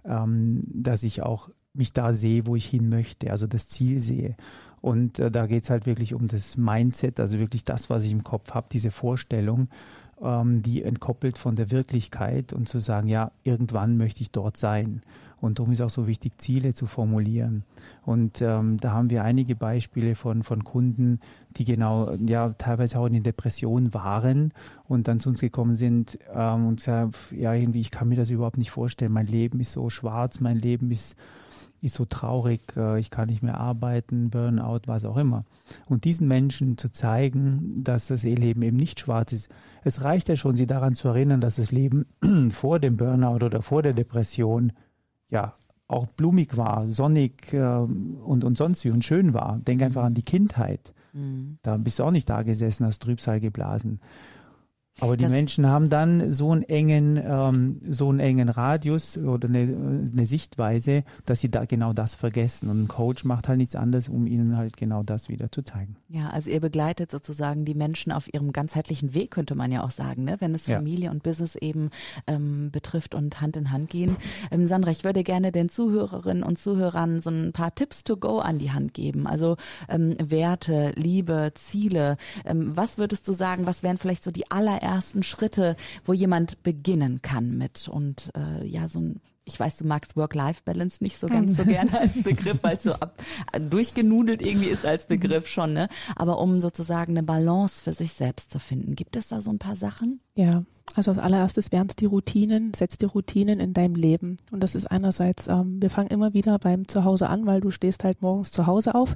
ähm, 0.05 0.61
dass 0.73 1.03
ich 1.03 1.21
auch 1.21 1.49
mich 1.73 1.93
da 1.93 2.13
sehe, 2.13 2.45
wo 2.45 2.55
ich 2.55 2.65
hin 2.65 2.89
möchte, 2.89 3.31
also 3.31 3.47
das 3.47 3.67
Ziel 3.67 3.99
sehe. 3.99 4.35
Und 4.81 5.19
äh, 5.19 5.31
da 5.31 5.47
geht 5.47 5.63
es 5.63 5.69
halt 5.69 5.85
wirklich 5.85 6.13
um 6.13 6.27
das 6.27 6.57
Mindset, 6.57 7.19
also 7.19 7.39
wirklich 7.39 7.63
das, 7.63 7.89
was 7.89 8.05
ich 8.05 8.11
im 8.11 8.23
Kopf 8.23 8.53
habe, 8.53 8.67
diese 8.71 8.91
Vorstellung, 8.91 9.69
ähm, 10.21 10.61
die 10.61 10.83
entkoppelt 10.83 11.37
von 11.37 11.55
der 11.55 11.71
Wirklichkeit 11.71 12.53
und 12.53 12.67
zu 12.67 12.79
sagen, 12.79 13.07
ja, 13.07 13.31
irgendwann 13.43 13.97
möchte 13.97 14.21
ich 14.21 14.31
dort 14.31 14.57
sein. 14.57 15.01
Und 15.43 15.59
darum 15.59 15.73
ist 15.73 15.81
auch 15.81 15.89
so 15.89 16.07
wichtig, 16.07 16.37
Ziele 16.37 16.73
zu 16.73 16.85
formulieren. 16.85 17.65
Und 18.05 18.41
ähm, 18.41 18.77
da 18.77 18.93
haben 18.93 19.09
wir 19.09 19.25
einige 19.25 19.57
Beispiele 19.57 20.15
von, 20.15 20.41
von 20.41 20.63
Kunden, 20.63 21.19
die 21.57 21.65
genau, 21.65 22.13
ja, 22.25 22.55
teilweise 22.57 22.97
auch 22.97 23.07
in 23.07 23.23
Depression 23.23 23.93
waren 23.93 24.53
und 24.87 25.09
dann 25.09 25.19
zu 25.19 25.27
uns 25.27 25.41
gekommen 25.41 25.75
sind 25.75 26.17
ähm, 26.33 26.67
und 26.67 26.79
sagen, 26.79 27.11
ja, 27.31 27.53
irgendwie, 27.53 27.81
ich 27.81 27.91
kann 27.91 28.07
mir 28.07 28.15
das 28.15 28.29
überhaupt 28.29 28.57
nicht 28.57 28.71
vorstellen. 28.71 29.11
Mein 29.11 29.27
Leben 29.27 29.59
ist 29.59 29.73
so 29.73 29.89
schwarz, 29.89 30.39
mein 30.39 30.59
Leben 30.59 30.91
ist 30.91 31.17
ist 31.81 31.95
so 31.95 32.05
traurig, 32.05 32.61
äh, 32.77 32.97
ich 32.97 33.09
kann 33.09 33.27
nicht 33.27 33.43
mehr 33.43 33.57
arbeiten, 33.57 34.29
Burnout, 34.29 34.83
was 34.85 35.03
auch 35.03 35.17
immer. 35.17 35.43
Und 35.85 36.05
diesen 36.05 36.29
Menschen 36.29 36.77
zu 36.77 36.89
zeigen, 36.89 37.83
dass 37.83 38.07
das 38.07 38.23
Leben 38.23 38.61
eben 38.61 38.77
nicht 38.77 39.01
schwarz 39.01 39.33
ist. 39.33 39.49
Es 39.83 40.05
reicht 40.05 40.29
ja 40.29 40.37
schon, 40.37 40.55
sie 40.55 40.67
daran 40.67 40.95
zu 40.95 41.09
erinnern, 41.09 41.41
dass 41.41 41.57
das 41.57 41.73
Leben 41.73 42.05
vor 42.51 42.79
dem 42.79 42.95
Burnout 42.95 43.43
oder 43.43 43.61
vor 43.61 43.83
der 43.83 43.91
Depression 43.91 44.71
ja 45.29 45.53
auch 45.87 46.07
blumig 46.07 46.57
war, 46.57 46.89
sonnig 46.89 47.53
äh, 47.53 47.61
und, 47.61 48.43
und 48.43 48.57
sonst 48.57 48.83
wie 48.85 48.89
und 48.89 49.03
schön 49.03 49.33
war. 49.33 49.59
Denk 49.67 49.81
einfach 49.81 50.03
an 50.03 50.13
die 50.13 50.21
Kindheit. 50.23 50.93
Mhm. 51.13 51.57
Da 51.61 51.77
bist 51.77 51.99
du 51.99 52.03
auch 52.03 52.11
nicht 52.11 52.29
da 52.29 52.43
gesessen, 52.43 52.85
hast 52.85 53.01
Trübsal 53.01 53.39
geblasen. 53.39 53.99
Aber 54.99 55.17
die 55.17 55.23
das 55.23 55.31
Menschen 55.31 55.67
haben 55.67 55.89
dann 55.89 56.31
so 56.31 56.51
einen 56.51 56.61
engen, 56.61 57.17
ähm, 57.17 57.81
so 57.87 58.09
einen 58.09 58.19
engen 58.19 58.47
Radius 58.47 59.17
oder 59.17 59.47
eine, 59.49 59.59
eine, 59.59 60.25
Sichtweise, 60.27 61.03
dass 61.25 61.39
sie 61.39 61.49
da 61.49 61.65
genau 61.65 61.93
das 61.93 62.13
vergessen. 62.13 62.69
Und 62.69 62.83
ein 62.83 62.87
Coach 62.87 63.25
macht 63.25 63.47
halt 63.47 63.57
nichts 63.57 63.75
anderes, 63.75 64.07
um 64.07 64.27
ihnen 64.27 64.55
halt 64.55 64.77
genau 64.77 65.01
das 65.01 65.29
wieder 65.29 65.51
zu 65.51 65.63
zeigen. 65.63 65.95
Ja, 66.09 66.29
also 66.29 66.51
ihr 66.51 66.61
begleitet 66.61 67.09
sozusagen 67.09 67.65
die 67.65 67.73
Menschen 67.73 68.11
auf 68.11 68.31
ihrem 68.31 68.53
ganzheitlichen 68.53 69.15
Weg, 69.15 69.31
könnte 69.31 69.55
man 69.55 69.71
ja 69.71 69.83
auch 69.83 69.91
sagen, 69.91 70.25
ne? 70.25 70.35
wenn 70.39 70.53
es 70.53 70.65
Familie 70.65 71.05
ja. 71.05 71.11
und 71.11 71.23
Business 71.23 71.55
eben 71.55 71.89
ähm, 72.27 72.69
betrifft 72.71 73.15
und 73.15 73.41
Hand 73.41 73.57
in 73.57 73.71
Hand 73.71 73.89
gehen. 73.89 74.15
Ähm, 74.51 74.67
Sandra, 74.67 74.91
ich 74.91 75.03
würde 75.03 75.23
gerne 75.23 75.51
den 75.51 75.69
Zuhörerinnen 75.69 76.43
und 76.43 76.59
Zuhörern 76.59 77.19
so 77.19 77.31
ein 77.31 77.51
paar 77.51 77.73
Tipps 77.73 78.03
to 78.03 78.15
go 78.15 78.37
an 78.39 78.59
die 78.59 78.71
Hand 78.71 78.93
geben. 78.93 79.25
Also 79.25 79.57
ähm, 79.89 80.15
Werte, 80.19 80.93
Liebe, 80.95 81.51
Ziele. 81.55 82.17
Ähm, 82.45 82.77
was 82.77 82.99
würdest 82.99 83.27
du 83.27 83.33
sagen, 83.33 83.65
was 83.65 83.81
wären 83.81 83.97
vielleicht 83.97 84.23
so 84.23 84.29
die 84.29 84.51
aller 84.51 84.82
allerersten 84.83 85.23
Schritte, 85.23 85.75
wo 86.05 86.13
jemand 86.13 86.63
beginnen 86.63 87.21
kann 87.21 87.57
mit 87.57 87.87
und 87.87 88.31
äh, 88.35 88.65
ja, 88.65 88.87
so 88.87 88.99
ein 88.99 89.21
ich 89.45 89.59
weiß, 89.59 89.75
du 89.75 89.85
magst 89.85 90.15
Work-Life-Balance 90.15 91.03
nicht 91.03 91.19
so 91.19 91.27
ganz 91.27 91.57
so 91.57 91.65
gerne 91.65 91.99
als 91.99 92.23
Begriff, 92.23 92.63
weil 92.63 92.75
es 92.75 92.83
so 92.83 92.93
ab, 92.93 93.21
durchgenudelt 93.59 94.41
irgendwie 94.41 94.69
ist 94.69 94.85
als 94.85 95.05
Begriff 95.07 95.47
schon, 95.49 95.73
ne? 95.73 95.89
Aber 96.15 96.39
um 96.39 96.61
sozusagen 96.61 97.11
eine 97.11 97.23
Balance 97.23 97.83
für 97.83 97.91
sich 97.91 98.13
selbst 98.13 98.51
zu 98.51 98.59
finden, 98.59 98.95
gibt 98.95 99.17
es 99.17 99.27
da 99.27 99.41
so 99.41 99.51
ein 99.51 99.59
paar 99.59 99.75
Sachen? 99.75 100.21
Ja, 100.35 100.63
also 100.95 101.11
als 101.11 101.19
allererstes 101.19 101.71
wären 101.71 101.87
es 101.87 101.95
die 101.95 102.05
Routinen, 102.05 102.73
setz 102.73 102.97
die 102.97 103.05
Routinen 103.05 103.59
in 103.59 103.73
deinem 103.73 103.93
Leben. 103.93 104.37
Und 104.51 104.61
das 104.61 104.73
ist 104.73 104.89
einerseits, 104.89 105.47
ähm, 105.47 105.79
wir 105.79 105.91
fangen 105.91 106.09
immer 106.09 106.33
wieder 106.33 106.57
beim 106.57 106.87
Zuhause 106.87 107.29
an, 107.29 107.45
weil 107.45 107.61
du 107.61 107.69
stehst 107.69 108.03
halt 108.03 108.21
morgens 108.21 108.51
zu 108.51 108.65
Hause 108.65 108.95
auf. 108.95 109.15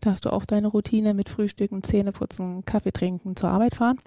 Da 0.00 0.10
hast 0.10 0.24
du 0.24 0.32
auch 0.32 0.44
deine 0.44 0.68
Routine 0.68 1.12
mit 1.12 1.28
Frühstücken, 1.28 1.82
Zähneputzen, 1.82 2.64
Kaffee 2.64 2.92
trinken, 2.92 3.34
zur 3.34 3.50
Arbeit 3.50 3.74
fahren. 3.74 3.98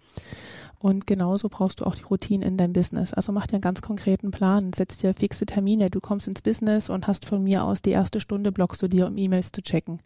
Und 0.80 1.08
genauso 1.08 1.50
brauchst 1.50 1.82
du 1.82 1.86
auch 1.86 1.96
die 1.96 2.04
Routine 2.04 2.46
in 2.46 2.56
deinem 2.56 2.74
Business. 2.74 3.14
Also 3.14 3.32
mach 3.32 3.48
dir 3.48 3.56
einen 3.56 3.62
ganz 3.62 3.82
konkreten 3.82 4.32
Plan, 4.32 4.72
setz 4.74 4.98
dir 4.98 5.14
fixe 5.14 5.46
Termine. 5.46 5.90
Du 5.90 6.00
kommst 6.00 6.28
ins 6.28 6.42
Business 6.42 6.90
und 6.90 7.08
hast 7.08 7.26
von 7.26 7.44
mir 7.44 7.64
aus 7.64 7.82
die 7.82 7.92
erste 7.92 8.20
Stunde 8.20 8.52
blockst 8.52 8.82
du 8.82 8.88
dir, 8.88 9.08
um 9.08 9.18
E-Mails 9.18 9.52
zu 9.52 9.62
checken. 9.62 10.02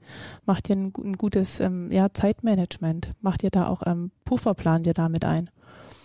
Mach 0.45 0.61
dir 0.61 0.77
ein, 0.77 0.93
ein 0.97 1.17
gutes 1.17 1.59
ähm, 1.59 1.89
ja, 1.91 2.11
Zeitmanagement. 2.13 3.11
Mach 3.21 3.37
dir 3.37 3.49
da 3.49 3.67
auch 3.67 3.83
ähm, 3.85 4.11
Pufferplan 4.23 4.83
dir 4.83 4.93
damit 4.93 5.25
ein. 5.25 5.49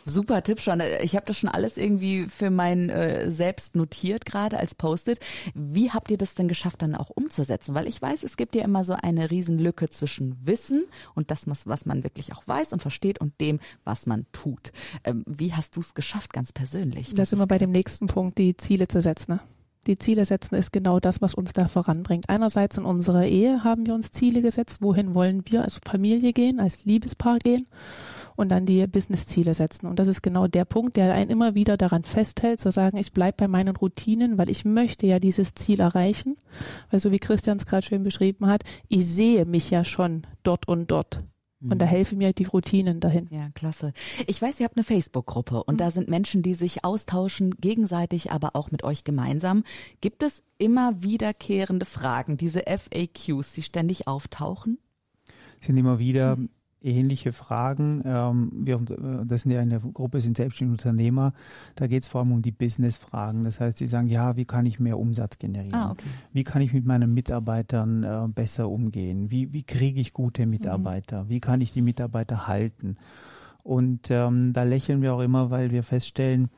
Super 0.08 0.44
Tipp 0.44 0.60
schon. 0.60 0.80
Ich 1.02 1.16
habe 1.16 1.26
das 1.26 1.36
schon 1.36 1.50
alles 1.50 1.76
irgendwie 1.76 2.26
für 2.28 2.48
mein 2.48 2.90
äh, 2.90 3.28
Selbst 3.32 3.74
notiert, 3.74 4.24
gerade 4.24 4.56
als 4.56 4.76
Post-it. 4.76 5.18
Wie 5.52 5.90
habt 5.90 6.12
ihr 6.12 6.16
das 6.16 6.36
denn 6.36 6.46
geschafft, 6.46 6.80
dann 6.82 6.94
auch 6.94 7.10
umzusetzen? 7.10 7.74
Weil 7.74 7.88
ich 7.88 8.00
weiß, 8.00 8.22
es 8.22 8.36
gibt 8.36 8.54
ja 8.54 8.62
immer 8.62 8.84
so 8.84 8.92
eine 8.92 9.32
Riesenlücke 9.32 9.90
zwischen 9.90 10.36
Wissen 10.46 10.84
und 11.16 11.32
das, 11.32 11.46
was 11.64 11.86
man 11.86 12.04
wirklich 12.04 12.36
auch 12.36 12.46
weiß 12.46 12.72
und 12.72 12.82
versteht 12.82 13.20
und 13.20 13.40
dem, 13.40 13.58
was 13.82 14.06
man 14.06 14.26
tut. 14.30 14.70
Ähm, 15.02 15.24
wie 15.26 15.52
hast 15.52 15.74
du 15.74 15.80
es 15.80 15.94
geschafft, 15.94 16.32
ganz 16.32 16.52
persönlich? 16.52 17.08
Das, 17.08 17.16
das 17.16 17.28
ist 17.28 17.32
immer 17.32 17.48
bei 17.48 17.58
dem 17.58 17.72
nächsten 17.72 18.06
Punkt, 18.06 18.38
die 18.38 18.56
Ziele 18.56 18.86
zu 18.86 19.02
setzen. 19.02 19.32
Ne? 19.32 19.40
Die 19.88 19.98
Ziele 19.98 20.24
setzen 20.24 20.54
ist 20.54 20.72
genau 20.72 21.00
das, 21.00 21.20
was 21.20 21.34
uns 21.34 21.52
da 21.52 21.66
voranbringt. 21.66 22.28
Einerseits 22.28 22.78
in 22.78 22.84
unserer 22.84 23.26
Ehe 23.26 23.64
haben 23.64 23.86
wir 23.86 23.94
uns 23.94 24.12
Ziele 24.12 24.40
gesetzt. 24.40 24.82
Wohin 24.82 25.14
wollen 25.14 25.42
wir 25.46 25.62
als 25.62 25.80
Familie 25.84 26.32
gehen, 26.32 26.60
als 26.60 26.84
Liebespaar 26.84 27.38
gehen? 27.38 27.66
Und 28.36 28.50
dann 28.50 28.66
die 28.66 28.86
Business-Ziele 28.86 29.54
setzen. 29.54 29.86
Und 29.86 29.98
das 29.98 30.08
ist 30.08 30.22
genau 30.22 30.46
der 30.46 30.64
Punkt, 30.64 30.96
der 30.96 31.14
einen 31.14 31.30
immer 31.30 31.54
wieder 31.54 31.76
daran 31.76 32.04
festhält, 32.04 32.60
zu 32.60 32.70
sagen, 32.70 32.98
ich 32.98 33.12
bleibe 33.12 33.36
bei 33.38 33.48
meinen 33.48 33.74
Routinen, 33.74 34.38
weil 34.38 34.50
ich 34.50 34.64
möchte 34.64 35.06
ja 35.06 35.18
dieses 35.18 35.54
Ziel 35.54 35.80
erreichen. 35.80 36.36
Weil 36.90 37.00
so 37.00 37.10
wie 37.10 37.18
Christian 37.18 37.56
es 37.56 37.66
gerade 37.66 37.86
schön 37.86 38.02
beschrieben 38.02 38.46
hat, 38.46 38.62
ich 38.88 39.06
sehe 39.06 39.44
mich 39.46 39.70
ja 39.70 39.84
schon 39.84 40.26
dort 40.42 40.68
und 40.68 40.90
dort. 40.90 41.22
Und 41.62 41.78
da 41.80 41.86
mhm. 41.86 41.90
helfen 41.90 42.18
mir 42.18 42.32
die 42.34 42.44
Routinen 42.44 43.00
dahin. 43.00 43.28
Ja, 43.30 43.48
klasse. 43.54 43.92
Ich 44.26 44.40
weiß, 44.40 44.60
ihr 44.60 44.64
habt 44.64 44.76
eine 44.76 44.84
Facebook-Gruppe 44.84 45.64
und 45.64 45.74
mhm. 45.74 45.78
da 45.78 45.90
sind 45.90 46.08
Menschen, 46.08 46.42
die 46.42 46.54
sich 46.54 46.84
austauschen, 46.84 47.50
gegenseitig, 47.58 48.30
aber 48.30 48.54
auch 48.54 48.70
mit 48.70 48.84
euch 48.84 49.04
gemeinsam. 49.04 49.64
Gibt 50.02 50.22
es 50.22 50.42
immer 50.58 51.02
wiederkehrende 51.02 51.86
Fragen, 51.86 52.36
diese 52.36 52.64
FAQs, 52.66 53.54
die 53.54 53.62
ständig 53.62 54.06
auftauchen? 54.06 54.78
Sind 55.60 55.78
immer 55.78 55.98
wieder 55.98 56.36
mhm 56.36 56.50
ähnliche 56.86 57.32
Fragen. 57.32 58.02
Ähm, 58.04 58.50
wir, 58.54 58.76
äh, 58.76 59.26
das 59.26 59.42
sind 59.42 59.52
ja 59.52 59.60
eine 59.60 59.80
Gruppe, 59.80 60.20
sind 60.20 60.36
selbstständige 60.36 60.72
Unternehmer. 60.72 61.32
Da 61.74 61.86
geht 61.86 62.04
es 62.04 62.08
vor 62.08 62.20
allem 62.20 62.32
um 62.32 62.42
die 62.42 62.52
Business-Fragen. 62.52 63.44
Das 63.44 63.60
heißt, 63.60 63.78
sie 63.78 63.86
sagen, 63.86 64.08
ja, 64.08 64.36
wie 64.36 64.44
kann 64.44 64.64
ich 64.66 64.80
mehr 64.80 64.98
Umsatz 64.98 65.38
generieren? 65.38 65.74
Ah, 65.74 65.90
okay. 65.90 66.06
Wie 66.32 66.44
kann 66.44 66.62
ich 66.62 66.72
mit 66.72 66.86
meinen 66.86 67.12
Mitarbeitern 67.12 68.02
äh, 68.02 68.28
besser 68.28 68.68
umgehen? 68.68 69.30
Wie, 69.30 69.52
wie 69.52 69.64
kriege 69.64 70.00
ich 70.00 70.12
gute 70.12 70.46
Mitarbeiter? 70.46 71.24
Mhm. 71.24 71.28
Wie 71.28 71.40
kann 71.40 71.60
ich 71.60 71.72
die 71.72 71.82
Mitarbeiter 71.82 72.46
halten? 72.46 72.96
Und 73.62 74.10
ähm, 74.10 74.52
da 74.52 74.62
lächeln 74.62 75.02
wir 75.02 75.14
auch 75.14 75.20
immer, 75.20 75.50
weil 75.50 75.72
wir 75.72 75.82
feststellen, 75.82 76.48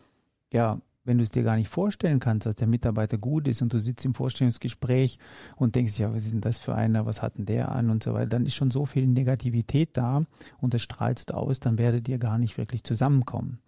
ja, 0.53 0.81
wenn 1.09 1.19
du 1.19 1.25
es 1.25 1.31
dir 1.31 1.43
gar 1.43 1.57
nicht 1.57 1.69
vorstellen 1.69 2.21
kannst, 2.21 2.47
dass 2.47 2.55
der 2.55 2.69
Mitarbeiter 2.69 3.19
gut 3.19 3.49
ist 3.49 3.63
und 3.63 3.73
du 3.73 3.81
sitzt 3.81 4.05
im 4.05 4.15
Vorstellungsgespräch 4.15 5.19
und 5.57 5.75
denkst, 5.75 5.99
ja, 5.99 6.15
was 6.15 6.25
ist 6.25 6.33
denn 6.33 6.41
das 6.41 6.59
für 6.59 6.75
einer, 6.75 7.07
was 7.07 7.23
hat 7.23 7.39
denn 7.39 7.47
der 7.47 7.73
an 7.73 7.91
und 7.91 8.03
so 8.03 8.13
weiter, 8.15 8.29
dann 8.29 8.45
ist 8.45 8.55
schon 8.55 8.71
so 8.71 8.87
viel 8.87 9.07
Negativität 9.07 9.97
da 9.97 10.23
und 10.61 10.75
das 10.75 10.83
strahlst 10.83 11.31
du 11.31 11.35
aus, 11.35 11.59
dann 11.59 11.79
werdet 11.79 12.09
ihr 12.09 12.19
gar 12.19 12.39
nicht 12.39 12.59
wirklich 12.59 12.85
zusammenkommen. 12.85 13.59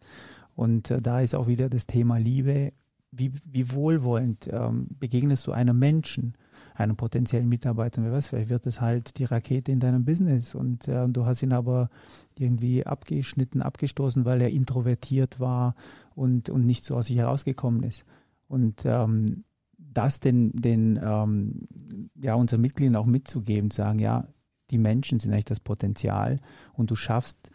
Und 0.55 0.91
äh, 0.91 1.01
da 1.01 1.21
ist 1.21 1.35
auch 1.35 1.47
wieder 1.47 1.69
das 1.69 1.87
Thema 1.87 2.19
Liebe. 2.19 2.73
Wie, 3.13 3.33
wie 3.45 3.73
wohlwollend 3.73 4.49
ähm, 4.53 4.87
begegnest 5.01 5.47
du 5.47 5.53
einem 5.53 5.79
Menschen? 5.79 6.35
einem 6.81 6.97
potenziellen 6.97 7.49
Mitarbeiter, 7.49 8.03
wer 8.03 8.13
weiß, 8.13 8.29
vielleicht 8.29 8.49
wird 8.49 8.67
es 8.67 8.81
halt 8.81 9.19
die 9.19 9.25
Rakete 9.25 9.71
in 9.71 9.81
deinem 9.81 10.05
Business 10.05 10.55
und 10.55 10.89
äh, 10.89 11.09
du 11.09 11.27
hast 11.27 11.43
ihn 11.43 11.53
aber 11.53 11.91
irgendwie 12.39 12.87
abgeschnitten, 12.87 13.61
abgestoßen, 13.63 14.25
weil 14.25 14.41
er 14.41 14.51
introvertiert 14.51 15.41
war 15.41 15.75
und, 16.21 16.51
und 16.51 16.67
nicht 16.67 16.85
so 16.85 16.97
aus 16.97 17.07
sich 17.07 17.17
herausgekommen 17.17 17.83
ist. 17.83 18.05
Und 18.47 18.83
ähm, 18.85 19.45
das 19.79 20.21
den, 20.21 20.53
den 20.53 21.01
ähm, 21.03 21.67
ja, 22.15 22.35
unseren 22.35 22.61
Mitgliedern 22.61 22.97
auch 22.97 23.07
mitzugeben, 23.07 23.71
zu 23.71 23.79
sagen, 23.79 23.99
ja, 23.99 24.29
die 24.71 24.77
Menschen 24.77 25.19
sind 25.19 25.33
eigentlich 25.33 25.47
das 25.47 25.61
Potenzial 25.61 26.39
und 26.75 26.91
du 26.91 26.95
schaffst 26.95 27.51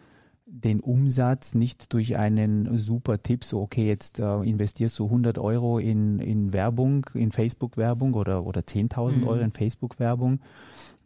den 0.47 0.79
Umsatz 0.79 1.53
nicht 1.53 1.93
durch 1.93 2.17
einen 2.17 2.75
super 2.75 3.21
Tipp, 3.21 3.43
so 3.43 3.61
okay, 3.61 3.87
jetzt 3.87 4.19
äh, 4.19 4.41
investierst 4.41 4.97
du 4.97 5.05
100 5.05 5.37
Euro 5.37 5.77
in, 5.77 6.19
in 6.19 6.51
Werbung, 6.51 7.05
in 7.13 7.31
Facebook-Werbung 7.31 8.15
oder, 8.15 8.45
oder 8.45 8.61
10.000 8.61 9.17
mhm. 9.17 9.27
Euro 9.27 9.41
in 9.41 9.51
Facebook-Werbung 9.51 10.39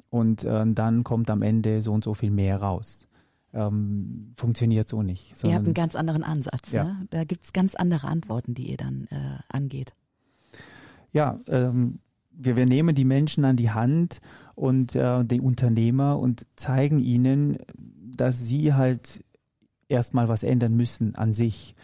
und 0.09 0.45
äh, 0.45 0.65
dann 0.65 1.03
kommt 1.03 1.29
am 1.29 1.41
Ende 1.41 1.81
so 1.81 1.91
und 1.91 2.05
so 2.05 2.13
viel 2.13 2.31
mehr 2.31 2.61
raus. 2.61 3.08
Ähm, 3.51 4.33
funktioniert 4.35 4.87
so 4.87 5.01
nicht. 5.01 5.33
Ihr 5.43 5.55
habt 5.55 5.65
einen 5.65 5.73
ganz 5.73 5.95
anderen 5.95 6.23
Ansatz. 6.23 6.71
Ja. 6.71 6.83
Ne? 6.83 7.07
Da 7.09 7.23
gibt's 7.23 7.51
ganz 7.51 7.73
andere 7.75 8.07
Antworten, 8.07 8.53
die 8.53 8.69
ihr 8.69 8.77
dann 8.77 9.07
äh, 9.09 9.39
angeht. 9.49 9.95
Ja, 11.11 11.39
ähm, 11.47 11.99
wir, 12.29 12.55
wir 12.55 12.65
nehmen 12.65 12.95
die 12.95 13.05
Menschen 13.05 13.45
an 13.45 13.55
die 13.55 13.71
Hand 13.71 14.21
und 14.55 14.95
äh, 14.95 15.25
die 15.25 15.41
Unternehmer 15.41 16.19
und 16.19 16.45
zeigen 16.55 16.99
ihnen, 16.99 17.57
dass 17.75 18.39
sie 18.39 18.73
halt 18.73 19.23
erstmal 19.87 20.27
was 20.27 20.43
ändern 20.43 20.75
müssen 20.75 21.15
an 21.15 21.33
sich. 21.33 21.75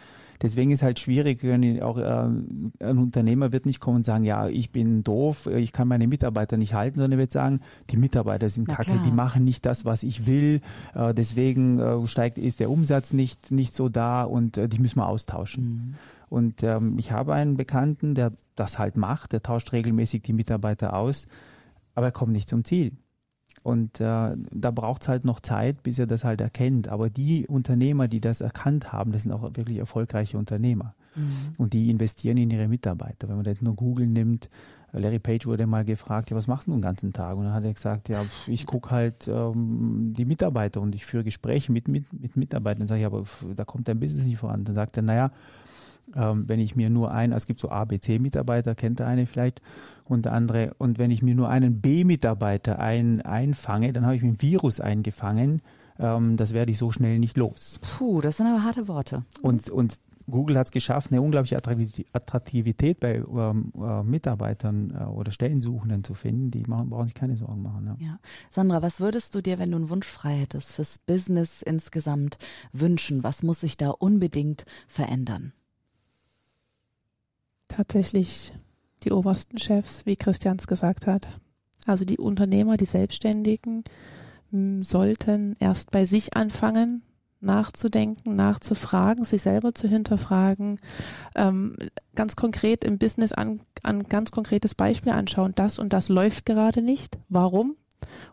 Deswegen 0.42 0.70
ist 0.70 0.82
halt 0.82 0.98
schwierig, 0.98 1.44
auch 1.82 1.98
äh, 1.98 2.02
ein 2.02 2.98
Unternehmer 2.98 3.52
wird 3.52 3.66
nicht 3.66 3.80
kommen 3.80 3.96
und 3.96 4.04
sagen, 4.04 4.24
ja, 4.24 4.48
ich 4.48 4.70
bin 4.70 5.02
doof, 5.02 5.46
ich 5.46 5.72
kann 5.72 5.88
meine 5.88 6.06
Mitarbeiter 6.06 6.56
nicht 6.56 6.74
halten, 6.74 6.98
sondern 6.98 7.12
er 7.12 7.18
wird 7.18 7.32
sagen, 7.32 7.60
die 7.90 7.96
Mitarbeiter 7.96 8.48
sind 8.48 8.68
Na 8.68 8.74
kacke, 8.74 8.92
klar. 8.92 9.02
die 9.04 9.12
machen 9.12 9.44
nicht 9.44 9.66
das, 9.66 9.84
was 9.84 10.02
ich 10.02 10.26
will, 10.26 10.60
äh, 10.94 11.14
deswegen 11.14 11.78
äh, 11.78 12.06
steigt 12.06 12.38
ist 12.38 12.60
der 12.60 12.70
Umsatz 12.70 13.12
nicht 13.12 13.50
nicht 13.50 13.74
so 13.74 13.88
da 13.88 14.24
und 14.24 14.56
die 14.56 14.78
müssen 14.78 14.98
wir 14.98 15.08
austauschen. 15.08 15.64
Mhm. 15.64 15.94
Und 16.28 16.62
ähm, 16.62 16.98
ich 16.98 17.12
habe 17.12 17.34
einen 17.34 17.56
Bekannten, 17.56 18.14
der 18.14 18.32
das 18.56 18.78
halt 18.78 18.96
macht, 18.96 19.32
der 19.32 19.42
tauscht 19.42 19.72
regelmäßig 19.72 20.22
die 20.22 20.32
Mitarbeiter 20.32 20.94
aus, 20.94 21.26
aber 21.94 22.06
er 22.06 22.12
kommt 22.12 22.32
nicht 22.32 22.48
zum 22.48 22.64
Ziel. 22.64 22.92
Und 23.66 24.00
äh, 24.00 24.36
da 24.52 24.70
braucht 24.70 25.02
es 25.02 25.08
halt 25.08 25.24
noch 25.24 25.40
Zeit, 25.40 25.82
bis 25.82 25.98
er 25.98 26.06
das 26.06 26.22
halt 26.22 26.40
erkennt. 26.40 26.86
Aber 26.86 27.10
die 27.10 27.48
Unternehmer, 27.48 28.06
die 28.06 28.20
das 28.20 28.40
erkannt 28.40 28.92
haben, 28.92 29.10
das 29.10 29.24
sind 29.24 29.32
auch 29.32 29.42
wirklich 29.42 29.78
erfolgreiche 29.78 30.38
Unternehmer. 30.38 30.94
Mhm. 31.16 31.30
Und 31.56 31.72
die 31.72 31.90
investieren 31.90 32.36
in 32.36 32.48
ihre 32.48 32.68
Mitarbeiter. 32.68 33.28
Wenn 33.28 33.34
man 33.34 33.44
da 33.44 33.50
jetzt 33.50 33.62
nur 33.62 33.74
Google 33.74 34.06
nimmt, 34.06 34.50
Larry 34.92 35.18
Page 35.18 35.46
wurde 35.46 35.66
mal 35.66 35.84
gefragt, 35.84 36.30
ja, 36.30 36.36
was 36.36 36.46
machst 36.46 36.68
du 36.68 36.72
den 36.74 36.80
ganzen 36.80 37.12
Tag? 37.12 37.36
Und 37.36 37.46
dann 37.46 37.54
hat 37.54 37.64
er 37.64 37.72
gesagt, 37.72 38.08
ja, 38.08 38.24
ich 38.46 38.66
gucke 38.66 38.92
halt 38.92 39.26
ähm, 39.26 40.14
die 40.16 40.26
Mitarbeiter 40.26 40.80
und 40.80 40.94
ich 40.94 41.04
führe 41.04 41.24
Gespräche 41.24 41.72
mit, 41.72 41.88
mit, 41.88 42.04
mit 42.12 42.36
Mitarbeitern. 42.36 42.82
Dann 42.82 42.86
sage 42.86 43.00
ich, 43.00 43.06
aber 43.06 43.24
da 43.56 43.64
kommt 43.64 43.88
dein 43.88 43.98
Business 43.98 44.26
nicht 44.26 44.38
voran. 44.38 44.62
Dann 44.62 44.76
sagt 44.76 44.96
er, 44.96 45.02
naja, 45.02 45.32
ähm, 46.14 46.44
wenn 46.46 46.60
ich 46.60 46.76
mir 46.76 46.90
nur 46.90 47.10
einen, 47.10 47.32
also 47.32 47.44
es 47.44 47.46
gibt 47.46 47.60
so 47.60 47.70
A, 47.70 47.84
B, 47.84 47.98
C-Mitarbeiter, 47.98 48.74
kennt 48.74 48.98
der 48.98 49.08
eine 49.08 49.26
vielleicht, 49.26 49.60
und 50.04 50.24
der 50.24 50.32
andere, 50.32 50.74
und 50.78 50.98
wenn 50.98 51.10
ich 51.10 51.22
mir 51.22 51.34
nur 51.34 51.48
einen 51.48 51.80
B-Mitarbeiter 51.80 52.78
ein, 52.78 53.22
einfange, 53.22 53.92
dann 53.92 54.04
habe 54.04 54.16
ich 54.16 54.22
mir 54.22 54.30
ein 54.30 54.42
Virus 54.42 54.80
eingefangen, 54.80 55.62
ähm, 55.98 56.36
das 56.36 56.52
werde 56.52 56.70
ich 56.70 56.78
so 56.78 56.90
schnell 56.90 57.18
nicht 57.18 57.36
los. 57.36 57.80
Puh, 57.80 58.20
das 58.20 58.36
sind 58.36 58.46
aber 58.46 58.62
harte 58.62 58.88
Worte. 58.88 59.24
Und, 59.42 59.68
und 59.68 59.98
Google 60.28 60.58
hat 60.58 60.66
es 60.66 60.72
geschafft, 60.72 61.12
eine 61.12 61.22
unglaubliche 61.22 61.56
Attraktivität 62.12 63.00
bei 63.00 63.16
ähm, 63.16 63.72
äh, 63.76 64.02
Mitarbeitern 64.02 64.90
äh, 64.90 65.04
oder 65.04 65.30
Stellensuchenden 65.30 66.02
zu 66.02 66.14
finden. 66.14 66.50
Die 66.50 66.62
machen, 66.62 66.90
brauchen 66.90 67.06
sich 67.06 67.14
keine 67.14 67.36
Sorgen 67.36 67.62
machen. 67.62 67.86
Ja. 67.86 68.06
ja. 68.06 68.18
Sandra, 68.50 68.82
was 68.82 69.00
würdest 69.00 69.34
du 69.34 69.40
dir, 69.40 69.58
wenn 69.58 69.70
du 69.70 69.76
einen 69.76 69.90
Wunsch 69.90 70.06
frei 70.06 70.36
hättest, 70.36 70.72
fürs 70.72 70.98
Business 70.98 71.62
insgesamt 71.62 72.38
wünschen? 72.72 73.22
Was 73.22 73.42
muss 73.42 73.60
sich 73.60 73.76
da 73.76 73.90
unbedingt 73.90 74.64
verändern? 74.88 75.52
Tatsächlich 77.68 78.52
die 79.02 79.12
obersten 79.12 79.58
Chefs, 79.58 80.06
wie 80.06 80.16
Christians 80.16 80.66
gesagt 80.66 81.06
hat. 81.06 81.28
Also 81.86 82.04
die 82.04 82.18
Unternehmer, 82.18 82.76
die 82.76 82.86
Selbstständigen 82.86 83.84
sollten 84.80 85.56
erst 85.58 85.90
bei 85.90 86.04
sich 86.04 86.36
anfangen, 86.36 87.02
nachzudenken, 87.40 88.34
nachzufragen, 88.34 89.24
sich 89.24 89.42
selber 89.42 89.74
zu 89.74 89.88
hinterfragen, 89.88 90.80
ähm, 91.34 91.76
ganz 92.14 92.36
konkret 92.36 92.84
im 92.84 92.98
Business 92.98 93.32
an, 93.32 93.60
an 93.82 94.04
ganz 94.04 94.30
konkretes 94.30 94.74
Beispiel 94.74 95.12
anschauen, 95.12 95.52
das 95.54 95.78
und 95.78 95.92
das 95.92 96.08
läuft 96.08 96.46
gerade 96.46 96.82
nicht, 96.82 97.18
warum? 97.28 97.76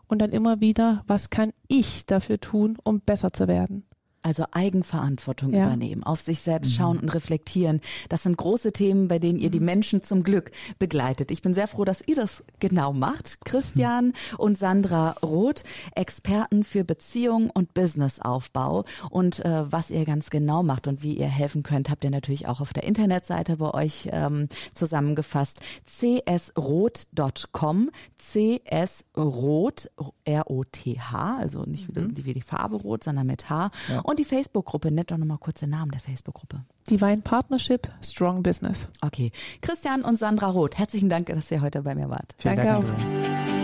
Und 0.06 0.20
dann 0.20 0.30
immer 0.30 0.60
wieder, 0.60 1.02
was 1.06 1.30
kann 1.30 1.52
ich 1.68 2.06
dafür 2.06 2.40
tun, 2.40 2.76
um 2.82 3.00
besser 3.00 3.32
zu 3.32 3.48
werden? 3.48 3.84
Also 4.24 4.44
Eigenverantwortung 4.52 5.52
ja. 5.52 5.66
übernehmen, 5.66 6.02
auf 6.02 6.22
sich 6.22 6.40
selbst 6.40 6.70
mhm. 6.70 6.74
schauen 6.74 6.98
und 6.98 7.10
reflektieren. 7.10 7.82
Das 8.08 8.22
sind 8.22 8.38
große 8.38 8.72
Themen, 8.72 9.06
bei 9.06 9.18
denen 9.18 9.38
ihr 9.38 9.50
die 9.50 9.60
mhm. 9.60 9.66
Menschen 9.66 10.02
zum 10.02 10.22
Glück 10.22 10.50
begleitet. 10.78 11.30
Ich 11.30 11.42
bin 11.42 11.52
sehr 11.52 11.68
froh, 11.68 11.84
dass 11.84 12.00
ihr 12.08 12.16
das 12.16 12.42
genau 12.58 12.94
macht. 12.94 13.44
Christian 13.44 14.06
mhm. 14.06 14.12
und 14.38 14.56
Sandra 14.56 15.10
Roth, 15.22 15.62
Experten 15.94 16.64
für 16.64 16.84
Beziehung 16.84 17.50
und 17.50 17.74
Businessaufbau. 17.74 18.86
Und 19.10 19.44
äh, 19.44 19.70
was 19.70 19.90
ihr 19.90 20.06
ganz 20.06 20.30
genau 20.30 20.62
macht 20.62 20.86
und 20.86 21.02
wie 21.02 21.18
ihr 21.18 21.26
helfen 21.26 21.62
könnt, 21.62 21.90
habt 21.90 22.04
ihr 22.04 22.10
natürlich 22.10 22.48
auch 22.48 22.62
auf 22.62 22.72
der 22.72 22.84
Internetseite 22.84 23.58
bei 23.58 23.74
euch 23.74 24.08
ähm, 24.10 24.48
zusammengefasst. 24.72 25.60
csroth.com, 25.84 27.90
csroth, 28.16 29.90
R-O-T-H, 30.24 31.36
also 31.38 31.64
nicht 31.64 31.94
mhm. 31.94 32.16
wie 32.16 32.32
die 32.32 32.40
Farbe 32.40 32.76
rot, 32.76 33.04
sondern 33.04 33.26
mit 33.26 33.50
H. 33.50 33.70
Ja. 33.90 34.00
Und 34.00 34.13
die 34.16 34.24
Facebook-Gruppe, 34.24 34.90
nennt 34.90 35.10
doch 35.10 35.18
nochmal 35.18 35.38
kurz 35.38 35.60
den 35.60 35.70
Namen 35.70 35.90
der 35.90 36.00
Facebook-Gruppe. 36.00 36.64
Divine 36.90 37.22
Partnership 37.22 37.88
Strong 38.02 38.42
Business. 38.42 38.88
Okay. 39.00 39.32
Christian 39.62 40.02
und 40.02 40.18
Sandra 40.18 40.48
Roth, 40.48 40.78
herzlichen 40.78 41.08
Dank, 41.08 41.26
dass 41.26 41.50
ihr 41.50 41.62
heute 41.62 41.82
bei 41.82 41.94
mir 41.94 42.10
wart. 42.10 42.34
Vielen 42.38 42.56
Danke 42.56 42.86
Dank, 42.86 43.00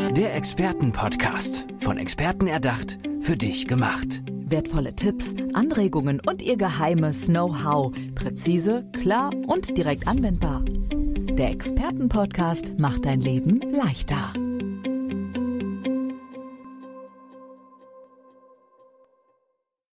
auch. 0.08 0.12
Der 0.14 0.34
Expertenpodcast. 0.34 1.66
Von 1.78 1.98
Experten 1.98 2.46
erdacht, 2.46 2.98
für 3.20 3.36
dich 3.36 3.66
gemacht. 3.66 4.22
Wertvolle 4.26 4.96
Tipps, 4.96 5.34
Anregungen 5.54 6.20
und 6.20 6.42
ihr 6.42 6.56
geheimes 6.56 7.26
Know-how. 7.26 7.92
Präzise, 8.14 8.84
klar 9.00 9.30
und 9.46 9.76
direkt 9.78 10.08
anwendbar. 10.08 10.64
Der 10.64 11.50
Expertenpodcast 11.50 12.78
macht 12.78 13.04
dein 13.04 13.20
Leben 13.20 13.60
leichter. 13.72 14.32